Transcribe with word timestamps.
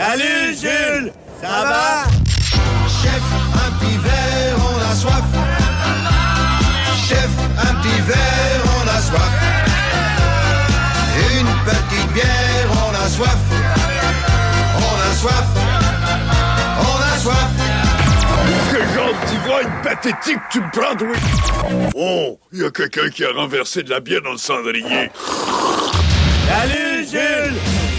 Salut 0.00 0.56
Jules! 0.58 1.12
Ça 1.42 1.62
va? 1.68 2.04
Chef, 2.88 3.20
un 3.52 3.70
petit 3.78 3.98
verre, 3.98 4.56
on 4.56 4.90
a 4.90 4.94
soif. 4.94 5.24
Chef, 7.06 7.28
un 7.58 7.74
petit 7.74 8.00
verre, 8.08 8.62
on 8.64 8.88
a 8.88 8.98
soif. 8.98 9.34
Une 11.38 11.52
petite 11.66 12.12
bière, 12.14 12.70
on 12.72 12.94
a 12.94 13.08
soif. 13.10 13.36
On 14.78 14.96
a 15.06 15.12
soif. 15.16 15.48
On 16.80 16.98
a 17.02 17.18
soif. 17.18 17.50
Quel 18.70 18.86
genre 18.94 19.14
d'ivrogne 19.28 19.72
pathétique 19.82 20.40
tu 20.50 20.60
me 20.62 20.70
prends, 20.70 20.96
oui? 21.04 21.18
Oh, 21.94 22.40
il 22.54 22.62
y 22.62 22.64
a 22.64 22.70
quelqu'un 22.70 23.10
qui 23.10 23.22
a 23.22 23.32
renversé 23.32 23.82
de 23.82 23.90
la 23.90 24.00
bière 24.00 24.22
dans 24.22 24.32
le 24.32 24.38
cendrier. 24.38 25.10
Salut 26.48 27.06
Jules! 27.06 27.89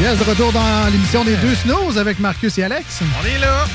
Yes, 0.00 0.18
de 0.18 0.24
retour 0.24 0.52
dans 0.52 0.86
l'émission 0.90 1.24
des 1.24 1.36
deux 1.36 1.54
snows 1.54 1.98
avec 1.98 2.18
Marcus 2.18 2.56
et 2.58 2.62
Alex. 2.64 3.00
On 3.20 3.26
est 3.26 3.38
là. 3.38 3.66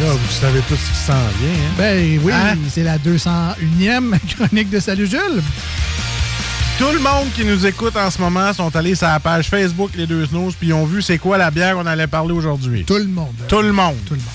Là, 0.00 0.12
vous 0.12 0.32
savez 0.40 0.60
tous 0.68 0.76
ce 0.76 0.90
qui 0.90 0.96
s'en 1.06 1.12
vient. 1.40 1.50
Hein? 1.50 1.72
Ben 1.76 2.20
oui, 2.22 2.32
Hein? 2.32 2.56
c'est 2.70 2.84
la 2.84 2.98
201e 2.98 4.14
chronique 4.36 4.70
de 4.70 4.78
Salut 4.78 5.08
Jules. 5.08 5.42
Tout 6.78 6.92
le 6.92 7.00
monde 7.00 7.26
qui 7.34 7.44
nous 7.44 7.66
écoute 7.66 7.96
en 7.96 8.08
ce 8.08 8.20
moment 8.20 8.52
sont 8.52 8.74
allés 8.76 8.94
sur 8.94 9.08
la 9.08 9.18
page 9.18 9.48
Facebook 9.48 9.90
Les 9.96 10.06
Deux 10.06 10.26
Snows 10.26 10.52
puis 10.56 10.68
ils 10.68 10.72
ont 10.74 10.84
vu 10.86 11.02
c'est 11.02 11.18
quoi 11.18 11.36
la 11.36 11.50
bière 11.50 11.74
qu'on 11.74 11.86
allait 11.86 12.06
parler 12.06 12.32
aujourd'hui. 12.32 12.84
Tout 12.84 12.98
le 12.98 13.06
monde. 13.06 13.34
Tout 13.48 13.62
le 13.62 13.72
monde. 13.72 13.96
Tout 14.06 14.14
le 14.14 14.20
monde. 14.20 14.28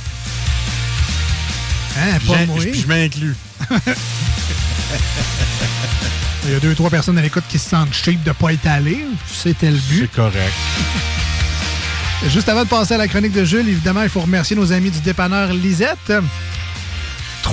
Hein, 2.00 2.18
pas 2.28 2.46
moi. 2.48 2.58
Je 2.60 2.86
m'inclus. 2.88 3.36
Il 6.46 6.52
y 6.52 6.56
a 6.56 6.60
deux, 6.60 6.76
trois 6.76 6.90
personnes 6.90 7.18
à 7.18 7.22
l'écoute 7.22 7.46
qui 7.48 7.58
se 7.58 7.70
sentent 7.70 7.94
cheap 7.94 8.22
de 8.24 8.30
ne 8.30 8.34
pas 8.34 8.52
être 8.52 8.68
allées. 8.68 9.06
C'était 9.28 9.72
le 9.72 9.78
but. 9.78 10.02
C'est 10.02 10.12
correct. 10.12 10.54
Juste 12.28 12.50
avant 12.50 12.64
de 12.64 12.70
passer 12.70 12.96
à 12.96 12.98
la 12.98 13.08
chronique 13.08 13.32
de 13.32 13.46
Jules, 13.46 13.68
évidemment, 13.68 14.04
il 14.04 14.10
faut 14.10 14.20
remercier 14.20 14.56
nos 14.56 14.72
amis 14.74 14.92
du 14.92 15.00
dépanneur 15.00 15.54
Lisette. 15.54 16.12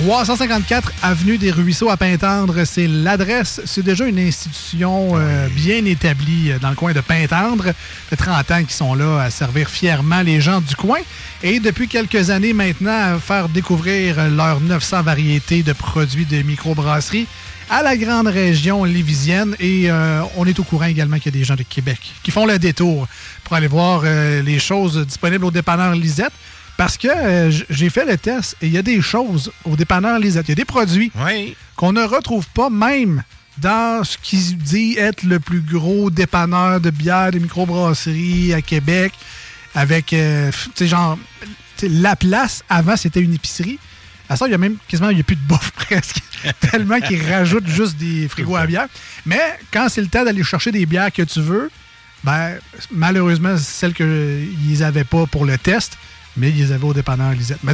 354 0.03 0.93
Avenue 1.03 1.37
des 1.37 1.51
Ruisseaux 1.51 1.91
à 1.91 1.95
Pintendre, 1.95 2.63
c'est 2.65 2.87
l'adresse. 2.87 3.61
C'est 3.65 3.83
déjà 3.83 4.05
une 4.05 4.17
institution 4.17 5.11
euh, 5.13 5.47
bien 5.49 5.85
établie 5.85 6.51
euh, 6.51 6.57
dans 6.57 6.71
le 6.71 6.75
coin 6.75 6.91
de 6.91 7.01
Pintendre. 7.01 7.65
Fait 8.09 8.15
30 8.15 8.51
ans 8.51 8.59
qu'ils 8.61 8.71
sont 8.71 8.95
là 8.95 9.21
à 9.21 9.29
servir 9.29 9.69
fièrement 9.69 10.23
les 10.23 10.41
gens 10.41 10.59
du 10.59 10.75
coin. 10.75 10.97
Et 11.43 11.59
depuis 11.59 11.87
quelques 11.87 12.31
années 12.31 12.53
maintenant, 12.53 13.15
à 13.15 13.19
faire 13.19 13.47
découvrir 13.47 14.27
leurs 14.29 14.59
900 14.59 15.03
variétés 15.03 15.61
de 15.61 15.73
produits 15.73 16.25
de 16.25 16.41
microbrasserie 16.41 17.27
à 17.71 17.83
la 17.83 17.95
grande 17.95 18.27
région 18.27 18.83
lévisienne. 18.83 19.55
Et 19.59 19.89
euh, 19.89 20.21
on 20.35 20.45
est 20.45 20.59
au 20.59 20.63
courant 20.63 20.85
également 20.85 21.17
qu'il 21.17 21.33
y 21.33 21.37
a 21.37 21.39
des 21.39 21.45
gens 21.45 21.55
de 21.55 21.63
Québec 21.63 21.99
qui 22.21 22.31
font 22.31 22.45
le 22.45 22.59
détour 22.59 23.07
pour 23.43 23.55
aller 23.55 23.67
voir 23.67 24.01
euh, 24.03 24.41
les 24.41 24.59
choses 24.59 24.97
disponibles 25.05 25.45
au 25.45 25.51
dépanneur 25.51 25.93
Lisette. 25.93 26.33
Parce 26.81 26.97
que 26.97 27.09
euh, 27.09 27.51
j'ai 27.69 27.91
fait 27.91 28.05
le 28.05 28.17
test 28.17 28.57
et 28.59 28.65
il 28.65 28.73
y 28.73 28.77
a 28.79 28.81
des 28.81 29.03
choses 29.03 29.51
au 29.65 29.75
dépanneur 29.75 30.17
Lisette. 30.17 30.47
Il 30.47 30.49
y 30.49 30.51
a 30.53 30.55
des 30.55 30.65
produits 30.65 31.11
Oui. 31.27 31.55
qu'on 31.75 31.93
ne 31.93 32.01
retrouve 32.01 32.47
pas 32.55 32.71
même 32.71 33.21
dans 33.59 34.03
ce 34.03 34.17
qui 34.17 34.37
dit 34.55 34.97
être 34.97 35.21
le 35.21 35.39
plus 35.39 35.61
gros 35.61 36.09
dépanneur 36.09 36.81
de 36.81 36.89
bière, 36.89 37.29
de 37.29 37.37
microbrasserie 37.37 38.55
à 38.55 38.63
Québec. 38.63 39.13
Avec, 39.75 40.11
euh, 40.13 40.49
tu 40.51 40.71
sais, 40.73 40.87
genre, 40.87 41.19
la 41.83 42.15
place, 42.15 42.63
avant, 42.67 42.97
c'était 42.97 43.21
une 43.21 43.35
épicerie. 43.35 43.77
À 44.27 44.35
ça, 44.35 44.47
il 44.47 44.51
y 44.51 44.55
a 44.55 44.57
même 44.57 44.77
quasiment, 44.87 45.11
il 45.11 45.15
n'y 45.17 45.21
a 45.21 45.23
plus 45.23 45.35
de 45.35 45.47
bouffe 45.47 45.69
presque. 45.75 46.17
Tellement 46.71 46.99
qu'ils 46.99 47.23
rajoutent 47.31 47.67
juste 47.67 47.97
des 47.97 48.27
frigos 48.27 48.55
à 48.55 48.65
bière. 48.65 48.87
Mais 49.27 49.59
quand 49.71 49.87
c'est 49.87 50.01
le 50.01 50.07
temps 50.07 50.25
d'aller 50.25 50.43
chercher 50.43 50.71
des 50.71 50.87
bières 50.87 51.11
que 51.13 51.21
tu 51.21 51.41
veux, 51.41 51.69
ben, 52.23 52.55
malheureusement, 52.91 53.55
celles 53.55 53.93
qu'ils 53.93 54.79
n'avaient 54.79 55.03
pas 55.03 55.27
pour 55.27 55.45
le 55.45 55.59
test, 55.59 55.95
mais 56.37 56.49
ils 56.49 56.57
les 56.57 56.71
avaient 56.71 56.85
au 56.85 56.93
dépanneur 56.93 57.31
Lisette. 57.31 57.59
Mais 57.63 57.73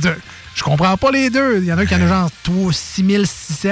je 0.55 0.63
comprends 0.63 0.97
pas 0.97 1.11
les 1.11 1.29
deux. 1.29 1.59
Il 1.59 1.65
y 1.65 1.73
en 1.73 1.77
a 1.77 1.85
qui 1.85 1.95
en 1.95 2.01
a 2.01 2.07
genre 2.07 2.31
3 2.43 2.73
6600 2.73 3.69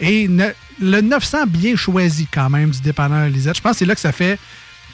et 0.00 0.28
ne- 0.28 0.50
le 0.80 1.00
900 1.00 1.46
bien 1.46 1.76
choisi 1.76 2.26
quand 2.32 2.50
même 2.50 2.70
du 2.70 2.80
dépanneur 2.80 3.28
Lisette. 3.28 3.56
Je 3.56 3.60
pense 3.60 3.72
que 3.72 3.78
c'est 3.78 3.84
là 3.86 3.94
que 3.94 4.00
ça 4.00 4.12
fait 4.12 4.38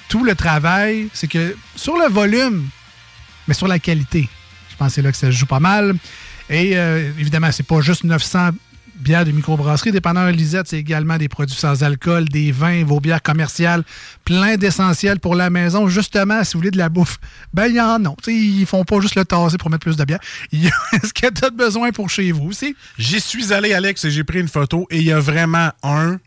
tout 0.08 0.24
le 0.24 0.34
travail. 0.34 1.08
C'est 1.12 1.28
que 1.28 1.56
sur 1.74 1.96
le 1.96 2.08
volume, 2.08 2.68
mais 3.48 3.54
sur 3.54 3.68
la 3.68 3.78
qualité, 3.78 4.28
je 4.70 4.76
pense 4.76 4.88
que 4.88 4.94
c'est 4.94 5.02
là 5.02 5.10
que 5.12 5.18
ça 5.18 5.30
joue 5.30 5.46
pas 5.46 5.60
mal. 5.60 5.94
Et 6.48 6.76
euh, 6.76 7.10
évidemment, 7.18 7.50
c'est 7.50 7.66
pas 7.66 7.80
juste 7.80 8.04
900 8.04 8.50
bières 8.98 9.24
de 9.24 9.30
microbrasserie. 9.30 9.92
Dépanneur 9.92 10.30
Lisette, 10.30 10.68
c'est 10.68 10.78
également 10.78 11.16
des 11.16 11.28
produits 11.28 11.56
sans 11.56 11.82
alcool, 11.82 12.26
des 12.26 12.52
vins, 12.52 12.84
vos 12.84 13.00
bières 13.00 13.22
commerciales, 13.22 13.82
plein 14.24 14.56
d'essentiels 14.56 15.20
pour 15.20 15.34
la 15.34 15.50
maison. 15.50 15.88
Justement, 15.88 16.42
si 16.44 16.54
vous 16.54 16.60
voulez 16.60 16.70
de 16.70 16.78
la 16.78 16.88
bouffe, 16.88 17.18
ben 17.54 17.66
il 17.66 17.76
y 17.76 17.80
en 17.80 18.04
a. 18.04 18.14
Tu 18.22 18.24
sais, 18.24 18.34
ils 18.34 18.66
font 18.66 18.84
pas 18.84 19.00
juste 19.00 19.14
le 19.14 19.24
tasser 19.24 19.58
pour 19.58 19.70
mettre 19.70 19.84
plus 19.84 19.96
de 19.96 20.04
bière. 20.04 20.20
Il 20.52 20.64
y 20.64 20.68
a 20.68 21.00
ce 21.02 21.12
que 21.12 21.30
tu 21.30 21.44
as 21.44 21.50
besoin 21.50 21.90
pour 21.92 22.08
chez 22.08 22.32
vous 22.32 22.48
aussi? 22.48 22.76
J'y 22.98 23.20
suis 23.20 23.52
allé, 23.52 23.72
Alex, 23.72 24.04
et 24.04 24.10
j'ai 24.10 24.24
pris 24.24 24.40
une 24.40 24.48
photo 24.48 24.86
et 24.90 24.98
il 24.98 25.04
y 25.04 25.12
a 25.12 25.20
vraiment 25.20 25.70
un. 25.82 26.18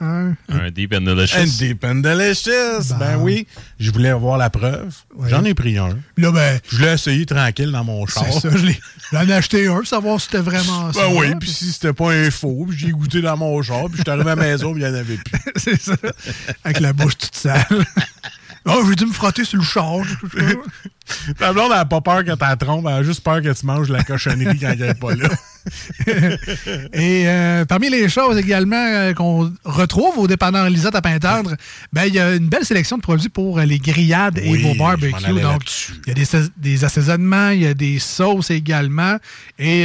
Un, 0.00 0.34
Un 0.48 0.70
Deep 0.70 0.94
and 0.94 1.02
Delicious. 1.02 1.36
Un 1.38 1.44
Deep 1.44 1.84
and 1.84 1.94
Delicious. 1.96 2.94
Ben 2.98 3.16
oui. 3.18 3.46
Je 3.78 3.90
voulais 3.90 4.08
avoir 4.08 4.38
la 4.38 4.48
preuve. 4.50 4.94
J'en 5.26 5.44
ai 5.44 5.54
pris 5.54 5.76
un. 5.78 5.90
Là, 6.16 6.32
ben. 6.32 6.58
Je 6.72 6.78
l'ai 6.80 6.92
essayé 6.92 7.26
tranquille 7.26 7.70
dans 7.70 7.84
mon 7.84 8.06
char. 8.06 8.24
C'est 8.32 8.40
ça, 8.40 8.56
je 8.56 8.64
l'ai- 8.64 8.80
j'en 9.12 9.26
ai 9.28 9.32
acheté 9.32 9.66
un 9.66 9.76
pour 9.76 9.86
savoir 9.86 10.18
si 10.20 10.26
c'était 10.26 10.42
vraiment 10.42 10.92
ça. 10.92 11.00
Ben 11.06 11.14
oui, 11.16 11.34
puis 11.38 11.50
si 11.50 11.72
c'était 11.72 11.92
pas 11.92 12.12
un 12.12 12.30
faux, 12.30 12.66
puis 12.68 12.78
j'ai 12.78 12.90
goûté 12.90 13.20
dans 13.20 13.36
mon 13.36 13.60
char, 13.62 13.84
puis 13.88 13.96
je 13.98 14.02
suis 14.02 14.10
arrivé 14.10 14.30
à 14.30 14.34
la 14.34 14.42
maison, 14.42 14.72
puis 14.72 14.82
il 14.82 14.88
n'y 14.88 14.94
en 14.96 14.98
avait 14.98 15.16
plus. 15.16 15.40
c'est 15.56 15.80
ça. 15.80 15.96
Avec 16.64 16.80
la 16.80 16.92
bouche 16.92 17.18
toute 17.18 17.34
sale. 17.36 17.64
Oh, 18.66 18.82
j'ai 18.86 18.94
dû 18.94 19.06
me 19.06 19.12
frotter 19.12 19.46
sur 19.46 19.56
le 19.56 19.64
char. 19.64 20.00
Ta 21.38 21.50
blonde, 21.54 21.70
elle 21.72 21.78
n'a 21.78 21.84
pas 21.86 22.02
peur 22.02 22.22
que 22.24 22.30
tu 22.30 22.36
la 22.38 22.56
trompes, 22.56 22.84
elle 22.88 22.92
a 22.94 23.02
juste 23.02 23.24
peur 23.24 23.40
que 23.40 23.50
tu 23.58 23.64
manges 23.64 23.88
la 23.88 24.04
cochonnerie 24.04 24.58
quand 24.58 24.68
elle 24.72 24.78
n'est 24.80 24.94
pas 24.94 25.14
là. 25.14 25.28
Et 26.92 27.24
euh, 27.26 27.64
parmi 27.64 27.90
les 27.90 28.08
choses 28.08 28.36
également 28.38 28.76
euh, 28.76 29.12
qu'on 29.14 29.52
retrouve 29.64 30.18
au 30.18 30.26
dépanneur 30.26 30.68
Lisette 30.70 30.94
à 30.94 31.02
Pintendre, 31.02 31.54
ben, 31.92 32.04
il 32.06 32.14
y 32.14 32.20
a 32.20 32.34
une 32.34 32.48
belle 32.48 32.64
sélection 32.64 32.96
de 32.96 33.02
produits 33.02 33.28
pour 33.28 33.58
euh, 33.58 33.64
les 33.64 33.78
grillades 33.78 34.38
et 34.38 34.56
vos 34.58 34.74
barbecues. 34.74 35.12
Donc, 35.42 35.62
il 36.06 36.08
y 36.08 36.10
a 36.10 36.14
des, 36.14 36.24
sais- 36.24 36.48
des 36.56 36.84
assaisonnements, 36.84 37.50
il 37.50 37.62
y 37.62 37.66
a 37.66 37.74
des 37.74 37.98
sauces 37.98 38.50
également. 38.50 39.16
Et 39.58 39.84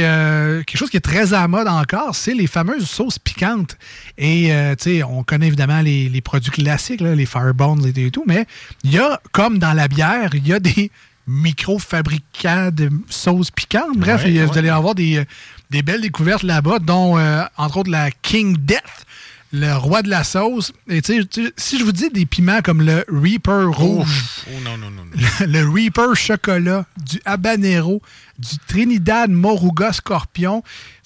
quelque 0.66 0.76
chose 0.78 0.90
qui 0.90 0.96
est 0.96 1.00
très 1.00 1.32
à 1.34 1.40
la 1.42 1.48
mode 1.48 1.68
encore, 1.68 2.14
c'est 2.14 2.34
les 2.34 2.46
fameuses 2.46 2.88
sauces 2.88 3.18
piquantes. 3.18 3.76
Et, 4.18 4.50
tu 4.78 4.84
sais, 4.96 5.02
on 5.02 5.22
connaît 5.22 5.48
évidemment 5.48 5.80
les, 5.82 6.08
les 6.08 6.20
produits 6.20 6.50
classiques, 6.50 7.00
là, 7.00 7.14
les 7.14 7.26
Firebones 7.26 7.92
et 7.94 8.10
tout, 8.10 8.24
mais 8.26 8.46
il 8.84 8.92
y 8.92 8.98
a, 8.98 9.20
comme 9.32 9.58
dans 9.58 9.72
la 9.72 9.88
bière, 9.88 10.30
il 10.34 10.46
y 10.46 10.52
a 10.52 10.60
des 10.60 10.90
micro-fabricants 11.28 12.70
de 12.72 12.88
sauces 13.08 13.50
piquantes. 13.50 13.96
Bref, 13.96 14.24
Ouais, 14.24 14.32
ouais. 14.38 14.44
vous 14.46 14.56
allez 14.58 14.68
avoir 14.68 14.94
des, 14.94 15.24
des 15.70 15.82
belles 15.82 16.00
découvertes 16.00 16.42
là-bas, 16.42 16.78
dont, 16.78 17.18
euh, 17.18 17.42
entre 17.56 17.78
autres, 17.78 17.90
la 17.90 18.10
King 18.10 18.56
Death. 18.58 19.04
le 19.52 19.72
roi 19.74 20.02
de 20.02 20.10
la 20.10 20.22
sauce. 20.24 20.72
Et 20.88 21.00
tu 21.00 21.22
sais, 21.30 21.52
si 21.56 21.78
je 21.78 21.84
vous 21.84 21.92
dis 21.92 22.10
des 22.10 22.26
piments 22.26 22.60
comme 22.62 22.82
le 22.82 23.04
Reaper 23.08 23.64
rouge, 23.72 24.24
Oh 24.48 24.50
non, 24.64 24.76
non, 24.76 24.90
non. 24.90 25.04
non. 25.04 25.46
le 25.46 25.68
Reaper 25.72 26.14
chocolat, 26.16 26.84
du 27.06 27.20
habanero, 27.24 28.02
du 28.38 28.58
Trinidad 28.66 29.30
Moruga 29.30 29.92
scorpion. 29.92 30.62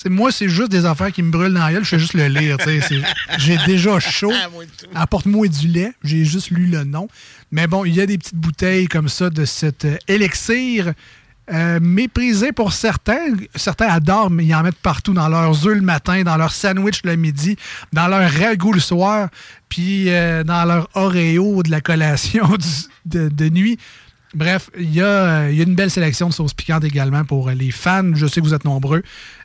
Moi, 0.07 0.33
c'est 0.33 0.49
juste 0.49 0.71
des 0.73 0.85
affaires 0.87 1.13
qui 1.13 1.23
me 1.23 1.31
brûlent 1.31 1.53
dans 1.53 1.61
la 1.67 1.73
gueule. 1.75 1.85
Je 1.85 1.91
fais 1.91 1.99
juste 1.99 2.15
le 2.15 2.27
lire. 2.29 2.57
tu 2.57 2.65
sais, 2.65 2.81
c'est- 2.81 3.03
J'ai 3.39 3.59
déjà 3.67 4.01
chaud. 4.01 4.33
Apporte-moi 4.95 5.47
du 5.47 5.69
lait. 5.69 5.93
J'ai 6.03 6.25
juste 6.25 6.51
lu 6.51 6.67
le 6.67 6.83
nom. 6.85 7.09
Mais 7.53 7.67
bon, 7.67 7.85
il 7.85 7.95
y 7.95 8.01
a 8.01 8.07
des 8.07 8.17
petites 8.19 8.35
bouteilles 8.37 8.89
comme 8.89 9.09
ça 9.11 9.29
de 9.31 9.45
cet 9.45 9.85
euh, 9.85 9.97
élixir. 10.09 10.93
Euh, 11.53 11.79
méprisé 11.81 12.53
pour 12.53 12.73
certains. 12.73 13.35
Certains 13.55 13.89
adorent, 13.89 14.31
mais 14.31 14.45
ils 14.45 14.55
en 14.55 14.63
mettent 14.63 14.77
partout 14.77 15.13
dans 15.13 15.29
leurs 15.29 15.67
œufs 15.67 15.75
le 15.75 15.81
matin, 15.81 16.23
dans 16.23 16.37
leur 16.37 16.53
sandwich 16.53 17.01
le 17.05 17.17
midi, 17.17 17.57
dans 17.93 18.09
leur 18.09 18.31
ragoût 18.31 18.73
le 18.73 18.81
soir, 18.81 19.29
puis 19.69 20.11
euh, 20.11 20.45
dans 20.45 20.65
leur 20.65 20.89
Oreo 20.95 21.63
de 21.63 21.71
la 21.71 21.81
collation 21.81 22.49
de 23.05 23.49
nuit. 23.49 23.79
Bref, 24.33 24.71
il 24.79 24.95
y, 24.95 25.01
a, 25.01 25.07
euh, 25.07 25.49
il 25.51 25.59
y 25.59 25.61
a 25.61 25.65
une 25.65 25.75
belle 25.75 25.91
sélection 25.91 26.29
de 26.29 26.33
sauces 26.33 26.55
piquantes 26.55 26.85
également 26.85 27.25
pour 27.25 27.51
les 27.51 27.73
fans. 27.73 28.15
Je 28.15 28.27
sais 28.27 28.41
que 28.41 28.47
vous 28.47 28.55
êtes 28.55 28.65
nombreux. 28.65 29.03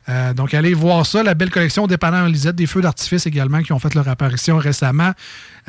Euh, 0.10 0.34
donc, 0.34 0.54
allez 0.54 0.76
voir 0.76 1.08
ça. 1.08 1.24
La 1.24 1.34
belle 1.34 1.50
collection 1.50 1.88
Dépanneur 1.88 2.28
Lisette, 2.28 2.56
des 2.56 2.68
feux 2.68 2.82
d'artifice 2.82 3.26
également 3.26 3.64
qui 3.64 3.74
ont 3.74 3.80
fait 3.80 3.96
leur 3.96 4.08
apparition 4.08 4.58
récemment. 4.58 5.12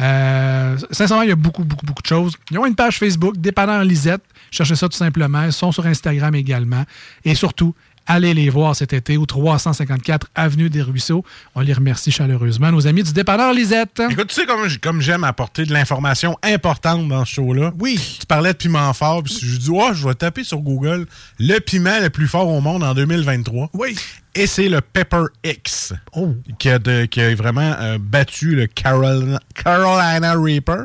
Euh, 0.00 0.76
sincèrement, 0.90 1.22
il 1.22 1.30
y 1.30 1.32
a 1.32 1.36
beaucoup, 1.36 1.64
beaucoup, 1.64 1.86
beaucoup 1.86 2.02
de 2.02 2.06
choses. 2.06 2.36
Ils 2.50 2.58
ont 2.58 2.66
une 2.66 2.74
page 2.74 2.98
Facebook, 2.98 3.38
Dépanneur 3.38 3.84
Lisette. 3.84 4.22
Cherchez 4.50 4.76
ça 4.76 4.86
tout 4.86 4.98
simplement. 4.98 5.44
Ils 5.44 5.52
sont 5.52 5.72
sur 5.72 5.86
Instagram 5.86 6.34
également. 6.34 6.84
Et 7.24 7.34
surtout, 7.34 7.74
allez 8.06 8.35
les 8.35 8.49
voir 8.50 8.75
cet 8.76 8.93
été 8.93 9.17
au 9.17 9.26
354 9.26 10.29
Avenue 10.35 10.70
des 10.70 10.82
Ruisseaux. 10.82 11.25
On 11.55 11.61
les 11.61 11.73
remercie 11.73 12.11
chaleureusement, 12.11 12.70
nos 12.70 12.87
amis 12.87 13.03
du 13.03 13.12
Dépanneur 13.12 13.53
Lisette. 13.53 14.03
Écoute, 14.11 14.29
tu 14.29 14.35
sais 14.35 14.47
comme, 14.47 14.67
comme 14.82 15.00
j'aime 15.00 15.25
apporter 15.25 15.64
de 15.64 15.73
l'information 15.73 16.37
importante 16.43 17.08
dans 17.08 17.25
ce 17.25 17.35
show-là? 17.35 17.73
Oui. 17.79 17.99
Tu 18.20 18.26
parlais 18.26 18.53
de 18.53 18.58
piment 18.58 18.93
fort, 18.93 19.23
puis 19.23 19.38
je 19.41 19.56
dis, 19.58 19.70
oh, 19.73 19.91
je 19.93 20.06
vais 20.06 20.14
taper 20.14 20.44
sur 20.44 20.58
Google 20.58 21.06
le 21.38 21.58
piment 21.58 22.00
le 22.00 22.11
plus 22.11 22.29
fort 22.29 22.49
au 22.49 22.61
monde 22.61 22.82
en 22.82 22.94
2023. 22.94 23.70
Oui. 23.75 23.97
Et 24.35 24.47
c'est 24.47 24.69
le 24.69 24.81
Pepper 24.82 25.25
X. 25.44 25.94
Oh. 26.14 26.35
Qui 26.59 26.69
a, 26.69 26.79
de- 26.79 27.06
qui 27.06 27.20
a 27.23 27.35
vraiment 27.35 27.75
euh, 27.81 27.97
battu 27.99 28.55
le 28.55 28.67
Carolina, 28.67 29.41
Carolina 29.55 30.35
Reaper. 30.35 30.82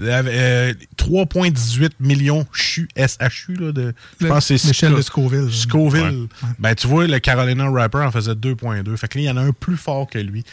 Euh, 0.00 0.72
3,18 0.96 1.90
millions 2.00 2.46
CHU, 2.52 2.88
SHU, 2.96 3.54
là, 3.56 3.72
de, 3.72 3.92
je 4.20 4.24
Le- 4.24 4.28
pense 4.30 4.48
que 4.48 4.56
c'est 4.56 4.72
Sco- 4.72 4.96
de 4.96 5.02
Scoville. 5.02 5.52
Scoville. 5.52 6.28
Ben, 6.58 6.74
tu 6.74 6.86
vois, 6.86 7.06
le 7.06 7.18
Carolina 7.18 7.68
Reaper 7.70 8.00
en 8.06 8.10
faisait 8.10 8.34
2,2. 8.34 8.96
Fait 8.96 9.08
que 9.08 9.18
là, 9.18 9.22
il 9.24 9.26
y 9.26 9.30
en 9.30 9.36
a 9.36 9.42
un 9.42 9.52
plus 9.52 9.76
fort 9.76 10.06
que 10.08 10.18
lui. 10.18 10.44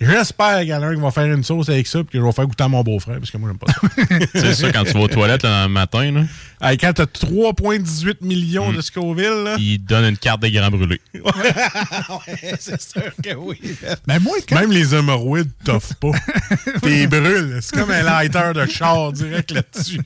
J'espère 0.00 0.60
qu'il 0.60 0.68
y 0.68 0.74
en 0.74 0.82
a 0.82 0.86
un 0.86 0.94
qui 0.94 1.00
va 1.00 1.10
faire 1.10 1.26
une 1.26 1.44
sauce 1.44 1.68
avec 1.68 1.86
ça 1.86 1.98
puis 1.98 2.12
que 2.12 2.18
je 2.18 2.24
vais 2.24 2.32
faire 2.32 2.46
goûter 2.46 2.64
à 2.64 2.68
mon 2.68 2.82
beau-frère 2.82 3.18
parce 3.18 3.30
que 3.30 3.36
moi, 3.36 3.50
j'aime 3.50 3.58
pas 3.58 3.70
ça. 3.70 4.26
C'est 4.34 4.54
ça, 4.54 4.72
quand 4.72 4.84
tu 4.84 4.92
vas 4.92 5.00
aux 5.00 5.08
toilettes 5.08 5.42
là, 5.42 5.64
le 5.66 5.72
matin, 5.72 6.10
là, 6.10 6.22
Hey, 6.62 6.76
quand 6.76 6.92
t'as 6.92 7.04
3,18 7.06 8.16
millions 8.20 8.70
de 8.72 8.80
Scoville, 8.82 9.44
là. 9.44 9.56
il 9.58 9.78
donne 9.78 10.04
une 10.04 10.18
carte 10.18 10.42
des 10.42 10.50
grands 10.52 10.70
brûlés. 10.70 11.00
ouais, 11.14 12.54
c'est 12.58 12.80
sûr 12.80 13.10
que 13.22 13.34
oui. 13.34 13.58
Mais 14.06 14.18
moi, 14.18 14.36
quand- 14.46 14.60
Même 14.60 14.70
les 14.70 14.94
hémorroïdes 14.94 15.50
t'offrent 15.64 15.94
pas. 15.94 16.10
T'es 16.82 17.06
brûles. 17.06 17.60
C'est 17.62 17.74
comme 17.76 17.90
un 17.90 18.02
lighter 18.02 18.52
de 18.54 18.66
char 18.66 19.10
direct 19.12 19.52
là-dessus. 19.52 20.00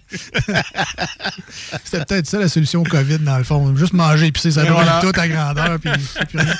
C'était 1.84 2.04
peut-être 2.04 2.26
ça 2.26 2.38
la 2.38 2.48
solution 2.48 2.80
au 2.82 2.84
COVID, 2.84 3.18
dans 3.18 3.38
le 3.38 3.44
fond. 3.44 3.74
Juste 3.76 3.92
manger 3.92 4.26
épicé, 4.26 4.50
ça 4.52 4.62
brûle 4.62 4.74
voilà. 4.74 5.00
tout 5.00 5.12
à 5.18 5.28
grandeur. 5.28 5.78
Puis, 5.80 5.90
puis 6.28 6.38
rien. 6.38 6.54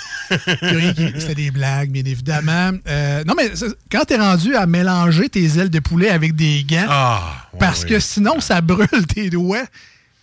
Puis 0.61 0.77
rien 0.77 0.93
qui- 0.93 1.21
C'était 1.21 1.35
des 1.35 1.51
blagues, 1.51 1.91
bien 1.91 2.05
évidemment. 2.05 2.73
Euh, 2.89 3.23
non, 3.27 3.35
mais 3.37 3.53
quand 3.91 4.05
t'es 4.07 4.17
rendu 4.17 4.55
à 4.57 4.67
mélanger 4.67 5.29
tes 5.29 5.45
ailes 5.59 5.71
de 5.71 5.79
poulet 5.81 6.11
avec 6.11 6.35
des 6.35 6.65
gants, 6.69 6.87
Ah, 6.89 7.49
ouais, 7.53 7.59
parce 7.61 7.85
que 7.85 8.01
sinon, 8.01 8.41
ça 8.41 8.61
brûle 8.61 8.89
tes 9.09 9.31
doigts. 9.31 9.65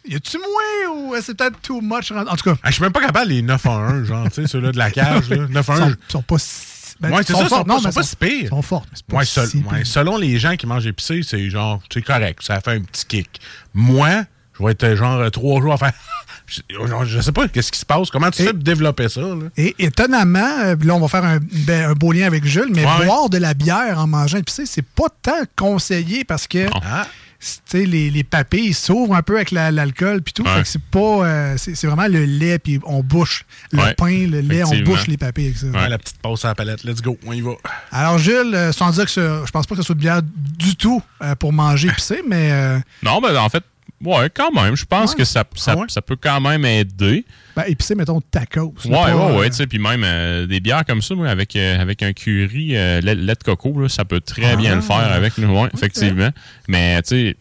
Y 0.07 0.15
a-tu 0.15 0.37
moins 0.37 0.95
ou 0.95 1.15
c'est 1.21 1.35
peut-être 1.37 1.59
too 1.61 1.79
much? 1.81 2.11
En 2.11 2.23
tout 2.35 2.49
cas, 2.49 2.55
Ah, 2.63 2.69
je 2.69 2.73
suis 2.75 2.81
même 2.83 2.91
pas 2.91 3.01
capable 3.01 3.29
les 3.29 3.41
9 3.41 3.65
en 3.67 3.77
1, 3.77 4.03
genre, 4.05 4.27
tu 4.31 4.41
sais, 4.41 4.47
ceux-là 4.47 4.71
de 4.71 4.77
la 4.77 4.89
cage, 4.91 5.29
là. 5.29 5.45
9 5.49 5.69
en 5.69 5.75
ils 5.75 5.81
1. 5.81 5.89
sont, 5.89 5.95
sont 6.09 6.21
pas 6.23 6.37
si. 6.39 6.95
ben, 6.99 7.11
ouais, 7.11 7.21
ils 7.21 7.25
c'est 7.27 7.33
ça, 7.33 7.43
ils 7.43 7.49
sont, 7.49 7.63
Non, 7.67 7.79
sont 7.79 7.91
pas 7.91 8.03
si 8.03 8.15
pires. 8.15 8.29
Ils 8.43 8.47
sont 8.49 8.61
forts, 8.63 8.85
seul- 9.23 9.49
ouais, 9.71 9.85
selon 9.85 10.17
les 10.17 10.39
gens 10.39 10.55
qui 10.55 10.65
mangent 10.65 10.87
épicé, 10.87 11.21
c'est 11.23 11.49
genre, 11.49 11.81
c'est 11.93 12.01
correct, 12.01 12.41
ça 12.41 12.59
fait 12.61 12.71
un 12.71 12.81
petit 12.81 13.05
kick. 13.05 13.41
Moi, 13.75 14.23
je 14.59 14.63
vais 14.65 14.71
être 14.71 14.95
genre 14.95 15.29
trois 15.31 15.61
jours 15.61 15.73
à 15.73 15.77
faire. 15.77 15.93
Je, 16.47 16.59
je 17.05 17.21
sais 17.21 17.31
pas 17.31 17.47
qu'est-ce 17.47 17.71
qui 17.71 17.79
se 17.79 17.85
passe, 17.85 18.09
comment 18.09 18.29
tu 18.29 18.41
Et- 18.41 18.45
fais 18.47 18.51
pour 18.53 18.61
développer 18.61 19.07
ça, 19.07 19.21
là? 19.21 19.35
Et 19.55 19.73
étonnamment, 19.79 20.39
euh, 20.65 20.75
là, 20.83 20.95
on 20.95 20.99
va 20.99 21.07
faire 21.07 21.23
un, 21.23 21.37
ben, 21.39 21.91
un 21.91 21.93
beau 21.93 22.11
lien 22.11 22.25
avec 22.27 22.43
Jules, 22.45 22.67
mais 22.75 22.83
Ouais. 22.85 23.05
boire 23.05 23.29
de 23.29 23.37
la 23.37 23.53
bière 23.53 23.97
en 23.99 24.05
mangeant 24.07 24.37
épicé, 24.37 24.65
c'est 24.65 24.81
pas 24.81 25.07
tant 25.21 25.43
conseillé 25.55 26.25
parce 26.25 26.47
que 26.47 26.67
Ah. 26.83 27.07
Tu 27.41 27.47
sais, 27.65 27.85
les, 27.85 28.11
les 28.11 28.23
papilles 28.23 28.73
s'ouvrent 28.73 29.15
un 29.15 29.23
peu 29.23 29.35
avec 29.37 29.49
la- 29.51 29.71
l'alcool 29.71 30.21
puis 30.21 30.31
tout. 30.33 30.43
Ouais. 30.43 30.53
Fait 30.57 30.61
que 30.61 30.67
c'est 30.67 30.81
pas. 30.83 30.99
euh, 31.25 31.55
c'est 31.57 31.73
c'est 31.75 31.87
vraiment 31.87 32.07
le 32.07 32.23
lait, 32.25 32.59
puis 32.59 32.79
on 32.85 33.01
bouche 33.01 33.45
le 33.71 33.79
Ouais, 33.79 33.93
pain, 33.95 34.27
le 34.27 34.41
lait, 34.41 34.63
on 34.63 34.77
bouche 34.83 35.07
les 35.07 35.17
papilles 35.17 35.47
avec 35.47 35.57
ça. 35.57 35.67
Ouais, 35.67 35.89
la 35.89 35.97
petite 35.97 36.17
pause 36.21 36.45
à 36.45 36.49
la 36.49 36.55
palette, 36.55 36.83
let's 36.83 37.01
go, 37.01 37.17
on 37.25 37.33
y 37.33 37.41
va. 37.41 37.51
Alors, 37.91 38.19
Jules, 38.19 38.53
euh, 38.53 38.71
sans 38.71 38.91
dire 38.91 39.05
que 39.05 39.11
ce- 39.11 39.43
je 39.45 39.51
pense 39.51 39.65
pas 39.65 39.75
que 39.75 39.81
ce 39.81 39.85
soit 39.87 39.95
de 39.95 39.99
bière 40.01 40.21
du 40.23 40.75
tout 40.75 41.01
euh, 41.23 41.33
pour 41.35 41.51
manger 41.51 41.87
épicé, 41.89 42.21
mais 42.27 42.51
euh, 42.51 42.79
Non, 43.03 43.19
ben 43.19 43.35
en 43.37 43.49
fait, 43.49 43.63
ouais, 44.03 44.29
quand 44.33 44.51
même. 44.51 44.75
Je 44.75 44.85
pense 44.85 45.11
Ouais. 45.11 45.17
que 45.17 45.23
ça, 45.25 45.43
ça, 45.55 45.73
Ah 45.73 45.77
ouais? 45.79 45.85
ça 45.87 46.01
peut 46.01 46.15
quand 46.15 46.39
même 46.41 46.65
aider. 46.65 47.25
ben, 47.55 47.63
épicé, 47.67 47.95
mettons, 47.95 48.21
tacos. 48.21 48.73
Ouais, 48.85 48.91
pas, 48.91 49.15
ouais, 49.15 49.21
euh, 49.33 49.37
ouais, 49.39 49.49
tu 49.49 49.55
sais, 49.57 49.67
puis 49.67 49.79
même 49.79 50.03
euh, 50.03 50.45
des 50.47 50.59
bières 50.59 50.85
comme 50.85 51.01
ça, 51.01 51.15
moi, 51.15 51.27
avec, 51.29 51.55
euh, 51.55 51.79
avec 51.79 52.01
un 52.03 52.13
curry, 52.13 52.75
euh, 52.75 53.01
lait, 53.01 53.15
lait 53.15 53.33
de 53.35 53.43
coco, 53.43 53.79
là, 53.79 53.89
ça 53.89 54.05
peut 54.05 54.21
très 54.21 54.55
bien 54.57 54.75
le 54.75 54.81
faire 54.81 55.11
avec 55.11 55.37
nous, 55.37 55.49
ouais, 55.59 55.69
effectivement. 55.73 56.29
Mais, 56.67 57.01
tu 57.03 57.09
sais, 57.09 57.37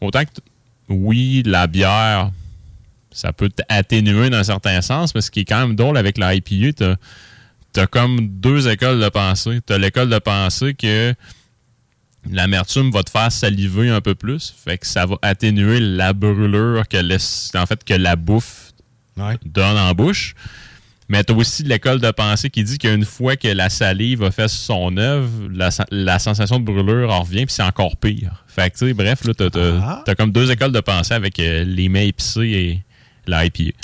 autant 0.00 0.24
que, 0.24 0.30
oui, 0.88 1.42
la 1.46 1.66
bière, 1.66 2.30
ça 3.10 3.32
peut 3.32 3.48
t'atténuer 3.48 4.28
dans 4.30 4.38
un 4.38 4.44
certain 4.44 4.80
sens, 4.82 5.14
mais 5.14 5.20
ce 5.20 5.30
qui 5.30 5.40
est 5.40 5.44
quand 5.44 5.60
même 5.66 5.76
drôle 5.76 5.96
avec 5.96 6.18
la 6.18 6.34
IPA, 6.34 6.72
t'as 6.76 6.94
t'as 7.72 7.86
comme 7.88 8.28
deux 8.28 8.68
écoles 8.68 9.00
de 9.00 9.08
pensée. 9.08 9.58
T'as 9.66 9.78
l'école 9.78 10.08
de 10.08 10.18
pensée 10.20 10.74
que 10.74 11.12
l'amertume 12.30 12.90
va 12.90 13.02
te 13.02 13.10
faire 13.10 13.30
saliver 13.30 13.90
un 13.90 14.00
peu 14.00 14.14
plus, 14.14 14.54
fait 14.64 14.78
que 14.78 14.86
ça 14.86 15.06
va 15.06 15.16
atténuer 15.22 15.80
la 15.80 16.12
brûlure 16.12 16.86
que 16.88 16.96
laisse, 16.96 17.50
en 17.54 17.66
fait, 17.66 17.84
que 17.84 17.94
la 17.94 18.16
bouffe 18.16 18.72
Ouais. 19.16 19.36
donne 19.44 19.76
en 19.78 19.92
bouche. 19.92 20.34
Mais 21.08 21.22
tu 21.22 21.32
as 21.32 21.36
aussi 21.36 21.62
l'école 21.64 22.00
de 22.00 22.10
pensée 22.10 22.48
qui 22.50 22.64
dit 22.64 22.78
qu'une 22.78 23.04
fois 23.04 23.36
que 23.36 23.46
la 23.48 23.68
salive 23.68 24.22
a 24.24 24.30
fait 24.30 24.48
son 24.48 24.96
œuvre, 24.96 25.28
la, 25.52 25.70
sen- 25.70 25.84
la 25.90 26.18
sensation 26.18 26.58
de 26.58 26.64
brûlure 26.64 27.12
en 27.12 27.20
revient, 27.20 27.44
puis 27.46 27.54
c'est 27.54 27.62
encore 27.62 27.96
pire. 27.96 28.42
Fait 28.48 28.70
que, 28.70 28.78
tu 28.78 28.86
sais, 28.88 28.94
bref, 28.94 29.24
là, 29.24 29.34
t'as, 29.34 29.50
t'as- 29.50 30.02
Ah. 30.06 30.14
comme 30.16 30.32
deux 30.32 30.50
écoles 30.50 30.72
de 30.72 30.80
pensée 30.80 31.12
avec 31.14 31.38
euh, 31.38 31.62
les 31.64 31.88
mets 31.90 32.08
épicés 32.08 32.40
et 32.40 32.82
l'IPA. 33.26 33.74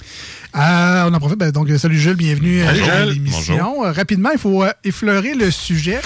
Euh, 0.57 1.09
on 1.11 1.15
en 1.15 1.19
profite. 1.21 1.39
Ben, 1.39 1.53
donc, 1.53 1.69
euh, 1.71 1.79
salut 1.79 2.01
Jules, 2.01 2.17
bienvenue 2.17 2.65
Salut, 2.65 2.83
à 2.85 3.05
l'émission. 3.05 3.85
Euh, 3.85 3.93
rapidement, 3.93 4.31
il 4.33 4.39
faut 4.39 4.65
euh, 4.65 4.73
effleurer 4.83 5.35
le 5.35 5.51
sujet 5.51 6.01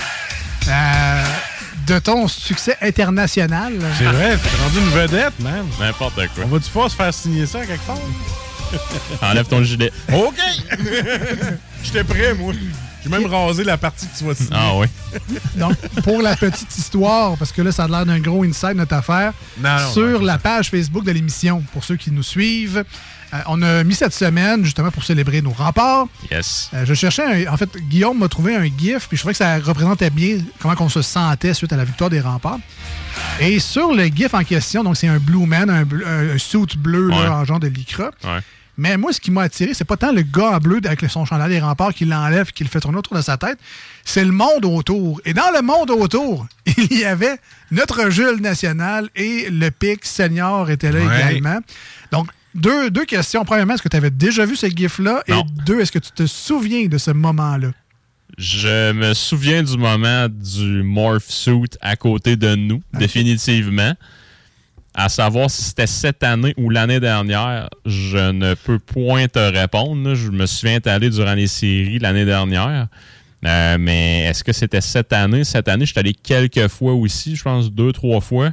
euh, 0.69 1.25
de 1.87 1.99
ton 1.99 2.29
succès 2.29 2.77
international. 2.81 3.75
C'est 3.99 4.05
vrai, 4.05 4.37
t'es 4.37 4.63
rendu 4.63 4.79
une 4.79 5.01
vedette, 5.01 5.39
man. 5.41 5.67
N'importe 5.79 6.15
quoi. 6.15 6.45
On 6.45 6.49
va-tu 6.49 6.71
pas 6.71 6.89
se 6.89 6.97
faire 6.97 7.13
signer 7.15 7.47
ça 7.47 7.65
quelque 7.65 7.87
part? 7.87 7.99
Enlève 9.23 9.47
ton 9.47 9.63
gilet. 9.63 9.93
OK! 10.13 10.37
J'étais 11.83 12.05
prêt, 12.05 12.35
moi. 12.35 12.53
J'ai 13.03 13.11
même 13.11 13.27
rasé 13.27 13.65
la 13.65 13.77
partie 13.77 14.07
que 14.07 14.17
tu 14.17 14.25
vas 14.25 14.35
signer. 14.35 14.51
Ah 14.55 14.73
oui. 14.77 14.87
Donc, 15.57 15.77
pour 16.03 16.23
la 16.23 16.35
petite 16.37 16.77
histoire, 16.79 17.37
parce 17.37 17.53
que 17.53 17.61
là, 17.61 17.71
ça 17.71 17.85
a 17.85 17.89
l'air 17.89 18.07
d'un 18.07 18.19
gros 18.19 18.45
inside 18.45 18.77
notre 18.77 18.95
affaire, 18.95 19.35
Non, 19.59 19.77
non, 19.79 19.93
sur 19.93 20.23
la 20.23 20.39
page 20.39 20.71
Facebook 20.71 21.05
de 21.05 21.13
l'émission, 21.13 21.63
pour 21.75 21.85
ceux 21.85 21.97
qui 21.97 22.11
nous 22.11 22.23
suivent, 22.23 22.83
euh, 23.35 23.39
on 23.47 23.61
a 23.63 23.83
mis 23.85 23.95
cette 23.95 24.15
semaine, 24.15 24.65
justement, 24.65 24.91
pour 24.91 25.05
célébrer 25.05 25.43
nos 25.43 25.51
remparts. 25.51 26.07
Yes. 26.31 26.71
Euh, 26.75 26.85
je 26.87 26.95
cherchais, 26.95 27.47
un- 27.47 27.53
en 27.53 27.57
fait, 27.57 27.69
Guillaume 27.89 28.19
m'a 28.19 28.29
trouvé 28.29 28.55
un 28.57 28.65
GIF, 28.65 29.09
puis 29.09 29.17
je 29.17 29.23
trouvais 29.23 29.33
que 29.35 29.39
ça 29.39 29.59
représentait 29.59 30.11
bien 30.11 30.39
comment 30.61 30.75
on 30.81 30.89
se 30.89 31.03
sentait 31.03 31.55
suite 31.55 31.73
à 31.73 31.77
la 31.77 31.85
victoire 31.85 32.11
des 32.11 32.21
remparts. 32.21 32.59
Et 33.41 33.59
sur 33.61 33.93
le 33.95 34.05
GIF 34.07 34.35
en 34.35 34.45
question, 34.45 34.83
donc 34.85 34.97
c'est 34.97 35.09
un 35.09 35.19
Blue 35.19 35.47
Man, 35.47 35.71
un, 35.71 35.85
bleu- 35.85 36.07
un- 36.07 36.39
suit 36.39 36.77
bleu 36.79 37.09
là, 37.11 37.33
en 37.39 37.45
genre 37.45 37.61
de 37.61 37.69
lycra. 37.69 38.11
Ouais. 38.25 38.41
Mais 38.77 38.97
moi, 38.97 39.13
ce 39.13 39.21
qui 39.21 39.31
m'a 39.31 39.43
attiré, 39.43 39.73
c'est 39.73 39.85
pas 39.85 39.97
tant 39.97 40.11
le 40.11 40.23
gars 40.23 40.57
en 40.57 40.59
bleu 40.59 40.81
avec 40.85 41.09
son 41.09 41.25
chandail 41.25 41.49
des 41.49 41.61
remparts 41.61 41.95
qui 41.95 42.05
l'enlève, 42.07 42.51
qui 42.51 42.65
le 42.65 42.69
fait 42.69 42.81
tourner 42.81 42.99
autour 42.99 43.17
de 43.17 43.23
sa 43.23 43.37
tête, 43.37 43.57
c'est 44.05 44.25
le 44.25 44.33
monde 44.33 44.65
autour. 44.65 45.21
Et 45.25 45.33
dans 45.33 45.53
le 45.55 45.63
monde 45.63 45.93
autour, 45.93 46.49
il 46.67 46.99
y 46.99 47.05
avait 47.05 47.37
notre 47.71 48.11
Jules 48.11 48.41
national 48.41 49.09
et 49.15 49.49
le 49.49 49.71
pic 49.71 50.05
senior 50.05 50.71
était 50.71 50.91
là 50.91 51.01
Ouais. 51.05 51.21
également. 51.37 51.61
Donc, 52.11 52.27
deux, 52.55 52.91
deux 52.91 53.05
questions. 53.05 53.45
Premièrement, 53.45 53.75
est-ce 53.75 53.83
que 53.83 53.89
tu 53.89 53.97
avais 53.97 54.11
déjà 54.11 54.47
vu 54.47 54.57
ce 54.57 54.67
gif-là? 54.67 55.23
Et 55.27 55.33
deux, 55.65 55.81
est-ce 55.81 55.93
que 55.93 55.99
tu 55.99 56.11
te 56.11 56.27
souviens 56.27 56.87
de 56.87 56.99
ce 56.99 57.11
moment-là? 57.11 57.69
Je 58.37 58.93
me 58.93 59.15
souviens 59.15 59.63
du 59.63 59.77
moment 59.77 60.27
du 60.29 60.83
morph 60.83 61.29
suit 61.29 61.71
à 61.81 61.95
côté 61.95 62.37
de 62.37 62.55
nous, 62.55 62.83
définitivement. 62.93 63.95
À 64.97 65.09
savoir 65.09 65.51
si 65.51 65.63
c'était 65.63 65.89
cette 65.89 66.23
année 66.23 66.55
ou 66.57 66.71
l'année 66.71 67.01
dernière, 67.01 67.69
je 67.85 68.31
ne 68.31 68.55
peux 68.55 68.79
point 68.79 69.27
te 69.27 69.39
répondre. 69.39 70.15
Je 70.15 70.31
me 70.31 70.47
souviens 70.47 70.77
être 70.77 70.87
allé 70.87 71.11
durant 71.11 71.35
les 71.35 71.49
séries 71.49 71.99
l'année 71.99 72.25
dernière. 72.25 72.89
Euh, 73.45 73.77
mais 73.79 74.21
est-ce 74.21 74.43
que 74.43 74.53
c'était 74.53 74.81
cette 74.81 75.13
année? 75.13 75.45
Cette 75.45 75.69
année, 75.69 75.85
je 75.85 75.91
suis 75.91 75.99
allé 75.99 76.15
quelques 76.15 76.69
fois 76.69 76.95
aussi, 76.95 77.37
je 77.37 77.43
pense 77.43 77.71
deux, 77.71 77.93
trois 77.93 78.21
fois. 78.21 78.51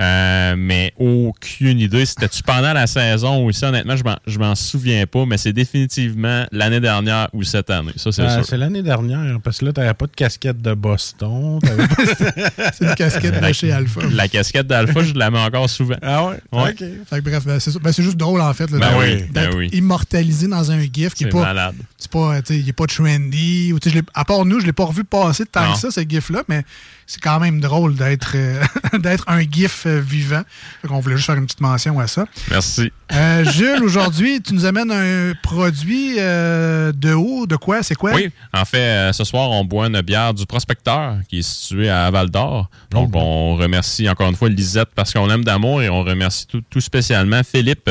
Euh, 0.00 0.54
mais 0.56 0.92
aucune 0.98 1.78
idée. 1.78 2.06
C'était-tu 2.06 2.42
pendant 2.42 2.72
la 2.72 2.86
saison 2.86 3.44
aussi? 3.46 3.64
Honnêtement, 3.64 3.96
je 4.26 4.38
m'en- 4.38 4.54
souviens 4.54 5.06
pas, 5.06 5.26
mais 5.26 5.36
c'est 5.38 5.52
définitivement 5.52 6.44
l'année 6.52 6.80
dernière 6.80 7.28
ou 7.32 7.42
cette 7.42 7.70
année. 7.70 7.92
Ça, 7.96 8.10
c'est 8.12 8.28
sûr. 8.28 8.44
c'est 8.44 8.56
l'année 8.56 8.82
dernière, 8.82 9.38
parce 9.42 9.58
que 9.58 9.66
là, 9.66 9.72
t'avais 9.72 9.94
pas 9.94 10.06
de 10.06 10.12
casquette 10.12 10.60
de 10.62 10.74
Boston. 10.74 11.58
pas- 11.60 11.68
C'est 12.72 12.84
une 12.86 12.94
casquette 12.94 13.40
de 13.42 13.52
chez 13.52 13.72
Alpha. 13.72 14.00
La 14.12 14.28
casquette 14.28 14.66
d'Alpha, 14.66 15.02
je 15.02 15.14
la 15.14 15.30
mets 15.30 15.38
encore 15.40 15.68
souvent. 15.68 15.96
Ah 16.02 16.26
ouais? 16.26 16.36
Ouais. 16.52 16.70
OK. 16.70 16.78
Fait 17.08 17.16
que 17.16 17.20
bref, 17.30 17.44
ben, 17.44 17.60
c'est 17.60 17.70
ça. 17.70 17.78
Ben, 17.78 17.92
c'est 17.92 18.02
juste 18.02 18.16
drôle 18.16 18.40
en 18.40 18.52
fait 18.54 18.70
là, 18.70 18.78
Ben 18.78 18.90
oui, 18.98 19.24
ben 19.32 19.50
oui. 19.54 19.68
immortalisé 19.72 20.48
dans 20.48 20.70
un 20.70 20.80
GIF 20.80 21.14
qui 21.14 21.24
est 21.24 21.28
pas. 21.28 21.40
malade. 21.42 21.74
C'est 21.98 22.10
pas, 22.10 22.40
tu 22.42 22.54
sais, 22.54 22.60
il 22.60 22.68
est 22.68 22.72
pas 22.72 22.86
trendy. 22.86 23.72
Ou, 23.72 23.78
je 23.84 23.98
à 24.14 24.24
part 24.24 24.44
nous, 24.44 24.60
je 24.60 24.66
l'ai 24.66 24.72
pas 24.72 24.84
revu 24.84 25.04
passer 25.04 25.44
tant 25.46 25.66
Non. 25.68 25.72
que 25.74 25.78
ça, 25.78 25.90
ce 25.90 26.00
GIF-là, 26.00 26.42
mais 26.48 26.62
c'est 27.10 27.20
quand 27.20 27.40
même 27.40 27.60
drôle 27.60 27.96
d'être 27.96 28.34
euh, 28.36 28.62
d'être 29.00 29.24
un 29.26 29.40
GIF 29.40 29.82
euh, 29.86 29.98
vivant. 30.00 30.42
On 30.88 31.00
voulait 31.00 31.16
juste 31.16 31.26
faire 31.26 31.34
une 31.34 31.44
petite 31.46 31.60
mention 31.60 31.98
à 31.98 32.06
ça. 32.06 32.24
Merci. 32.52 32.92
Euh, 33.12 33.42
Jules, 33.50 33.82
aujourd'hui, 33.82 34.40
tu 34.40 34.54
nous 34.54 34.64
amènes 34.64 34.92
un 34.92 35.32
produit 35.42 36.14
de 36.18 37.12
haut, 37.12 37.48
de 37.48 37.56
quoi? 37.56 37.82
C'est 37.82 37.96
quoi? 37.96 38.12
Oui, 38.14 38.30
en 38.54 38.64
fait, 38.64 39.12
ce 39.12 39.24
soir, 39.24 39.50
on 39.50 39.64
boit 39.64 39.88
une 39.88 40.00
bière 40.02 40.32
du 40.34 40.46
Prospecteur 40.46 41.16
qui 41.28 41.40
est 41.40 41.42
située 41.42 41.90
à 41.90 42.08
Val 42.12 42.30
d'Or. 42.30 42.70
Donc, 42.92 43.10
on 43.14 43.56
remercie 43.56 44.08
encore 44.08 44.28
une 44.28 44.36
fois 44.36 44.48
Lisette 44.48 44.90
parce 44.94 45.12
qu'on 45.12 45.26
l'aime 45.26 45.42
d'amour 45.44 45.82
et 45.82 45.88
on 45.88 46.04
remercie 46.04 46.46
tout, 46.46 46.62
tout 46.70 46.80
spécialement 46.80 47.40
Philippe. 47.42 47.90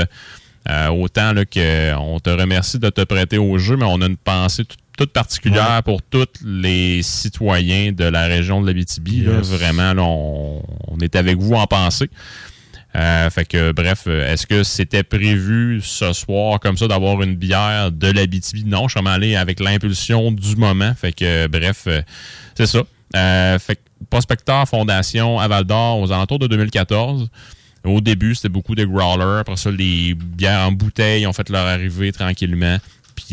Euh, 0.70 0.88
autant 0.90 1.34
là, 1.34 1.44
que 1.46 1.94
on 1.96 2.20
te 2.20 2.30
remercie 2.30 2.80
de 2.80 2.90
te 2.90 3.02
prêter 3.04 3.38
au 3.38 3.58
jeu, 3.58 3.76
mais 3.76 3.86
on 3.86 4.02
a 4.02 4.06
une 4.06 4.18
pensée 4.18 4.64
tout- 4.66 4.78
toute 5.00 5.14
particulière 5.14 5.82
pour 5.86 6.02
tous 6.02 6.28
les 6.44 7.02
citoyens 7.04 7.94
de 7.94 8.04
la 8.04 8.26
région 8.26 8.62
de 8.62 8.68
l'Abitibi. 8.68 9.22
là. 9.22 9.40
Vraiment, 9.42 9.94
là, 9.94 10.04
on, 10.04 10.62
on 10.90 11.00
est 11.00 11.16
avec 11.16 11.38
vous 11.38 11.54
en 11.54 11.66
pensée. 11.68 12.10
Euh, 12.98 13.30
fait 13.30 13.46
que, 13.46 13.72
bref, 13.72 14.04
euh, 14.08 14.34
est-ce 14.34 14.46
que 14.46 14.64
c'était 14.64 15.04
prévu 15.04 15.80
ce 15.82 16.12
soir 16.12 16.60
comme 16.60 16.76
ça 16.76 16.90
d'avoir 16.90 17.22
une 17.22 17.36
bière 17.36 17.94
de 17.94 18.12
l'Abitibi? 18.12 18.66
Non, 18.66 18.90
je 18.90 18.92
suis 18.92 19.00
vraiment 19.00 19.16
allé 19.16 19.38
avec 19.38 19.62
l'impulsion 19.62 20.34
du 20.34 20.58
moment. 20.58 20.94
Fait 20.96 21.14
que, 21.14 21.48
bref, 21.48 21.84
euh, 21.88 22.02
c'est 22.56 22.66
ça. 22.66 22.84
Euh, 23.16 23.58
fait 23.58 23.76
que 23.78 23.82
Prospecteur 24.10 24.68
Fondation 24.68 25.40
à 25.40 25.48
Val 25.48 25.64
d'Or 25.64 26.00
aux 26.00 26.12
alentours 26.12 26.40
de 26.40 26.48
2014. 26.48 27.30
Au 27.86 28.02
début, 28.02 28.36
c'était 28.36 28.50
beaucoup 28.50 28.76
de 28.76 28.84
growlers. 28.84 29.40
Après 29.40 29.56
ça, 29.56 29.72
les 29.72 30.14
bières 30.14 30.68
en 30.68 30.74
bouteille 30.74 31.26
ont 31.26 31.34
fait 31.34 31.48
leur 31.50 31.66
arrivée 31.66 32.12
tranquillement. 32.12 32.80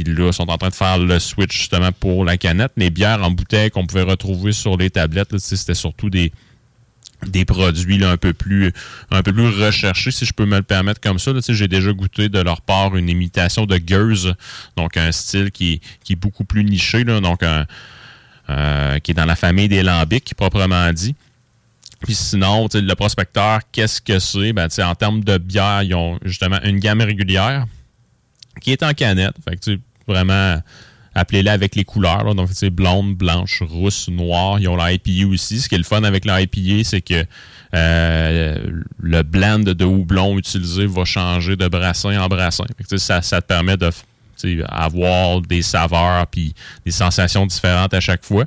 Puis 0.05 0.15
là, 0.15 0.31
sont 0.33 0.51
en 0.51 0.59
train 0.59 0.69
de 0.69 0.75
faire 0.75 0.99
le 0.99 1.19
switch 1.19 1.57
justement 1.57 1.91
pour 1.93 2.25
la 2.25 2.37
canette. 2.37 2.73
Les 2.77 2.91
bières 2.91 3.23
en 3.23 3.31
bouteille 3.31 3.71
qu'on 3.71 3.87
pouvait 3.87 4.03
retrouver 4.03 4.53
sur 4.53 4.77
les 4.77 4.91
tablettes, 4.91 5.37
c'était 5.39 5.75
surtout 5.75 6.11
des, 6.11 6.33
des 7.27 7.45
produits 7.45 8.05
un 8.05 8.17
peu 8.17 8.35
plus 8.35 8.73
un 9.11 9.23
peu 9.23 9.33
plus 9.33 9.49
recherchés, 9.49 10.11
si 10.11 10.27
je 10.27 10.33
peux 10.33 10.45
me 10.45 10.57
le 10.57 10.63
permettre 10.63 11.01
comme 11.01 11.19
ça. 11.19 11.33
J'ai 11.49 11.69
déjà 11.69 11.93
goûté 11.93 12.29
de 12.29 12.41
leur 12.41 12.61
part 12.61 12.95
une 12.97 13.09
imitation 13.09 13.65
de 13.65 13.79
Gueuse, 13.79 14.35
donc 14.77 14.97
un 14.97 15.13
style 15.13 15.51
qui, 15.51 15.81
qui 16.05 16.13
est 16.13 16.17
beaucoup 16.17 16.45
plus 16.45 16.65
niché, 16.65 17.05
donc 17.05 17.43
euh, 17.43 18.99
qui 18.99 19.13
est 19.13 19.15
dans 19.15 19.25
la 19.25 19.37
famille 19.37 19.69
des 19.69 19.83
lambics, 19.83 20.35
proprement 20.35 20.93
dit. 20.93 21.15
Puis 22.03 22.15
sinon, 22.15 22.69
le 22.75 22.95
prospecteur, 22.95 23.61
qu'est-ce 23.73 24.03
que 24.03 24.19
c'est? 24.19 24.53
Ben, 24.53 24.69
en 24.81 24.95
termes 24.95 25.25
de 25.25 25.39
bière, 25.39 25.83
ils 25.83 25.95
ont 25.95 26.19
justement 26.23 26.61
une 26.63 26.79
gamme 26.79 27.01
régulière 27.01 27.67
qui 28.67 28.73
est 28.73 28.83
en 28.83 28.95
canette. 28.95 29.37
Fait 29.49 29.55
que, 29.55 29.61
tu 29.61 29.81
vraiment, 30.09 30.61
appelez-la 31.15 31.53
avec 31.53 31.77
les 31.77 31.85
couleurs. 31.85 32.25
là. 32.25 32.35
Donc, 32.35 32.51
sais, 32.51 32.69
blonde, 32.69 33.15
blanche, 33.15 33.63
rousse, 33.63 34.09
noire. 34.09 34.59
Ils 34.59 34.67
ont 34.67 34.75
la 34.75 34.93
IPA 34.93 35.29
aussi. 35.29 35.61
Ce 35.61 35.69
qui 35.69 35.77
est 35.77 35.79
le 35.79 35.85
fun 35.85 36.03
avec 36.03 36.25
la 36.25 36.41
IPA, 36.43 36.83
c'est 36.83 37.01
que 37.01 37.25
euh, 37.75 38.59
le 38.99 39.23
blend 39.23 39.61
de 39.61 39.85
houblon 39.85 40.37
utilisé 40.37 40.85
va 40.87 41.05
changer 41.05 41.55
de 41.55 41.69
brassin 41.69 42.21
en 42.21 42.27
brassin. 42.27 42.65
Ça, 42.97 43.23
ça 43.23 43.41
te 43.41 43.47
permet 43.47 43.77
de 43.77 43.89
avoir 44.69 45.41
des 45.43 45.63
saveurs 45.63 46.27
puis 46.27 46.53
des 46.85 46.91
sensations 46.91 47.47
différentes 47.47 47.95
à 47.95 48.01
chaque 48.01 48.25
fois. 48.25 48.47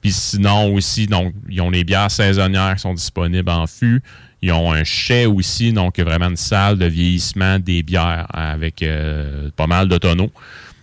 Puis 0.00 0.12
sinon 0.12 0.72
aussi, 0.72 1.06
donc, 1.06 1.34
ils 1.50 1.60
ont 1.60 1.70
les 1.70 1.84
bières 1.84 2.10
saisonnières 2.10 2.76
qui 2.76 2.80
sont 2.80 2.94
disponibles 2.94 3.50
en 3.50 3.66
fût. 3.66 4.02
Ils 4.44 4.52
ont 4.52 4.72
un 4.72 4.84
chai 4.84 5.24
aussi, 5.24 5.72
donc 5.72 5.98
vraiment 5.98 6.28
une 6.28 6.36
salle 6.36 6.76
de 6.76 6.84
vieillissement 6.84 7.58
des 7.58 7.82
bières 7.82 8.26
avec 8.28 8.82
euh, 8.82 9.48
pas 9.56 9.66
mal 9.66 9.88
de 9.88 9.96
tonneaux. 9.96 10.30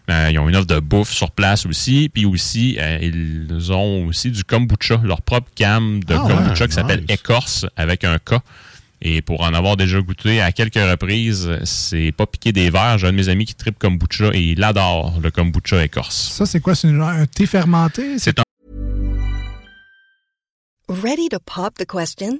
Euh, 0.10 0.30
ils 0.32 0.39
ont 0.39 0.50
une 0.50 0.56
offre 0.56 0.65
de 0.65 0.80
bouffe 0.80 1.12
sur 1.12 1.30
place 1.30 1.68
aussi. 1.68 2.10
Puis 2.12 2.25
aussi, 2.25 2.77
euh, 2.80 2.98
ils 3.00 3.72
ont 3.72 4.08
aussi 4.08 4.32
du 4.32 4.44
kombucha, 4.44 5.00
leur 5.03 5.22
propre 5.22 5.48
cam 5.53 6.03
de 6.03 6.15
Ah 6.15 6.18
kombucha 6.27 6.63
ouais, 6.63 6.70
qui 6.70 6.74
s'appelle 6.74 7.01
nice. 7.01 7.20
Écorce 7.20 7.68
avec 7.77 8.03
un 8.03 8.18
K. 8.18 8.39
Et 9.03 9.22
pour 9.22 9.41
en 9.41 9.53
avoir 9.53 9.77
déjà 9.77 10.01
goûté 10.01 10.41
à 10.41 10.51
quelques 10.51 10.74
reprises, 10.74 11.48
c'est 11.63 12.12
pas 12.18 12.25
piqué 12.25 12.51
des 12.51 12.72
verres. 12.72 12.98
J'ai 12.98 13.10
un 13.10 13.12
de 13.12 13.18
mes 13.18 13.30
amis 13.30 13.46
qui 13.46 13.53
tripe 13.53 13.77
kombucha 13.77 14.32
et 14.34 14.41
il 14.41 14.63
adore 14.63 15.20
le 15.22 15.30
kombucha 15.30 15.86
écorce. 15.86 16.32
Ça, 16.32 16.48
c'est 16.48 16.62
quoi? 16.62 16.74
C'est 16.74 16.88
un 16.88 17.27
thé 17.27 17.46
fermenté? 17.46 18.18
C'est 18.18 18.39
un 18.39 18.44
Ready 20.89 21.30
to 21.30 21.38
pop 21.46 21.75
the 21.77 21.86
question? 21.86 22.39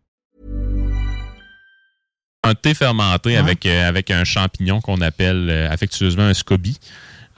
Un 2.43 2.55
thé 2.55 2.73
fermenté 2.73 3.37
avec, 3.37 3.65
euh, 3.65 3.87
avec 3.87 4.09
un 4.09 4.23
champignon 4.23 4.81
qu'on 4.81 4.99
appelle 5.01 5.47
euh, 5.49 5.69
affectueusement 5.71 6.23
un 6.23 6.33
SCOBY. 6.33 6.77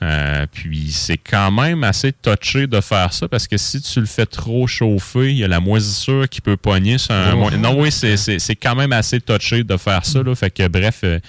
Euh, 0.02 0.46
puis 0.52 0.92
c'est 0.92 1.18
quand 1.18 1.52
même 1.52 1.84
assez 1.84 2.12
touché 2.12 2.68
de 2.68 2.82
faire 2.82 3.14
ça 3.14 3.28
parce 3.28 3.48
que 3.48 3.58
si 3.58 3.82
tu 3.82 4.00
le 4.00 4.06
fais 4.06 4.26
trop 4.26 4.66
chauffer, 4.68 5.32
il 5.32 5.38
y 5.38 5.44
a 5.44 5.48
la 5.48 5.60
moisissure 5.60 6.28
qui 6.28 6.42
peut 6.42 6.58
pogner 6.58 6.98
sur 6.98 7.14
un. 7.14 7.34
Oh. 7.36 7.50
Non, 7.52 7.80
oui, 7.80 7.92
c'est- 7.92 8.56
quand 8.56 8.76
même 8.76 8.92
assez 8.92 9.22
touché 9.22 9.64
de 9.64 9.78
faire 9.78 10.06
ça. 10.06 10.22
Là. 10.24 10.36
Fait 10.36 10.50
que 10.52 10.68
bref, 10.68 11.02
euh, 11.04 11.20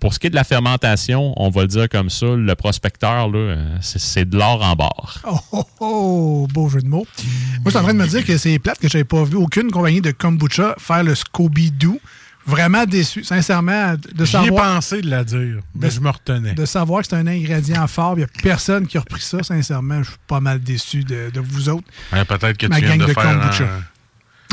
pour 0.00 0.12
ce 0.14 0.18
qui 0.18 0.26
est 0.28 0.30
de 0.30 0.34
la 0.34 0.44
fermentation, 0.44 1.34
on 1.36 1.50
va 1.50 1.62
le 1.62 1.68
dire 1.68 1.88
comme 1.88 2.10
ça, 2.10 2.26
le 2.26 2.54
prospecteur, 2.54 3.28
c'est- 3.80 4.24
de 4.24 4.36
l'or 4.38 4.62
en 4.64 4.74
barre. 4.74 5.20
Oh, 5.26 5.38
oh, 5.52 5.64
oh, 5.80 6.48
beau 6.52 6.68
jeu 6.68 6.80
de 6.80 6.88
mots. 6.88 7.06
Moi, 7.18 7.62
je 7.66 7.70
suis 7.70 7.78
en 7.78 7.82
train 7.82 7.92
de 7.94 7.98
me 7.98 8.06
dire 8.08 8.24
que 8.24 8.36
c'est 8.38 8.58
plate 8.58 8.78
que 8.78 8.88
j'avais 8.88 9.04
pas 9.04 9.22
vu 9.24 9.36
aucune 9.36 9.70
compagnie 9.70 10.00
de 10.00 10.10
kombucha 10.10 10.74
faire 10.78 11.04
le 11.04 11.14
Scooby-Doo. 11.14 12.00
Vraiment 12.46 12.84
déçu, 12.84 13.24
sincèrement, 13.24 13.94
de 13.94 14.24
J'y 14.24 14.36
ai 14.36 14.40
savoir, 14.44 14.74
pensé 14.74 15.00
de 15.00 15.08
la 15.08 15.24
dire, 15.24 15.60
mais 15.74 15.90
je 15.90 16.00
me 16.00 16.10
retenais. 16.10 16.52
de 16.52 16.64
savoir 16.66 17.00
que 17.02 17.08
c'est 17.08 17.16
un 17.16 17.26
ingrédient 17.26 17.86
fort. 17.86 18.14
Il 18.16 18.18
n'y 18.18 18.24
a 18.24 18.28
personne 18.42 18.86
qui 18.86 18.98
a 18.98 19.00
repris 19.00 19.22
ça, 19.22 19.42
sincèrement. 19.42 20.02
Je 20.02 20.08
suis 20.10 20.18
pas 20.26 20.40
mal 20.40 20.60
déçu 20.60 21.04
de, 21.04 21.30
de 21.32 21.40
vous 21.40 21.68
autres. 21.70 21.86
Ouais, 22.12 22.24
peut-être 22.24 22.58
que 22.58 22.66
Ma 22.66 22.78
tu 22.80 22.84
viens 22.84 22.96
de, 22.98 23.06
de 23.06 23.12
faire 23.12 23.40
kombucha. 23.40 23.64
un- 23.64 23.82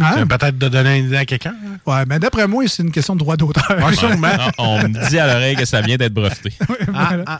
Hein? 0.04 0.26
peut-être 0.26 0.58
de 0.58 0.68
donner 0.70 0.98
une 1.00 1.08
idée 1.08 1.18
à 1.18 1.26
quelqu'un. 1.26 1.54
hein? 1.64 1.78
Ouais, 1.86 2.06
mais 2.08 2.18
d'après 2.18 2.48
moi, 2.48 2.64
c'est 2.68 2.82
une 2.82 2.92
question 2.92 3.14
de 3.14 3.20
droit 3.20 3.36
d'auteur. 3.38 3.70
Ouais, 3.86 3.94
sûrement. 3.94 4.30
Ah, 4.40 4.50
on 4.58 4.80
me 4.88 5.10
dit 5.10 5.20
à 5.20 5.28
l'oreille 5.28 5.56
que 5.56 5.66
ça 5.66 5.82
vient 5.82 5.98
d'être 5.98 6.14
breveté. 6.14 6.54
Voilà. 6.88 7.40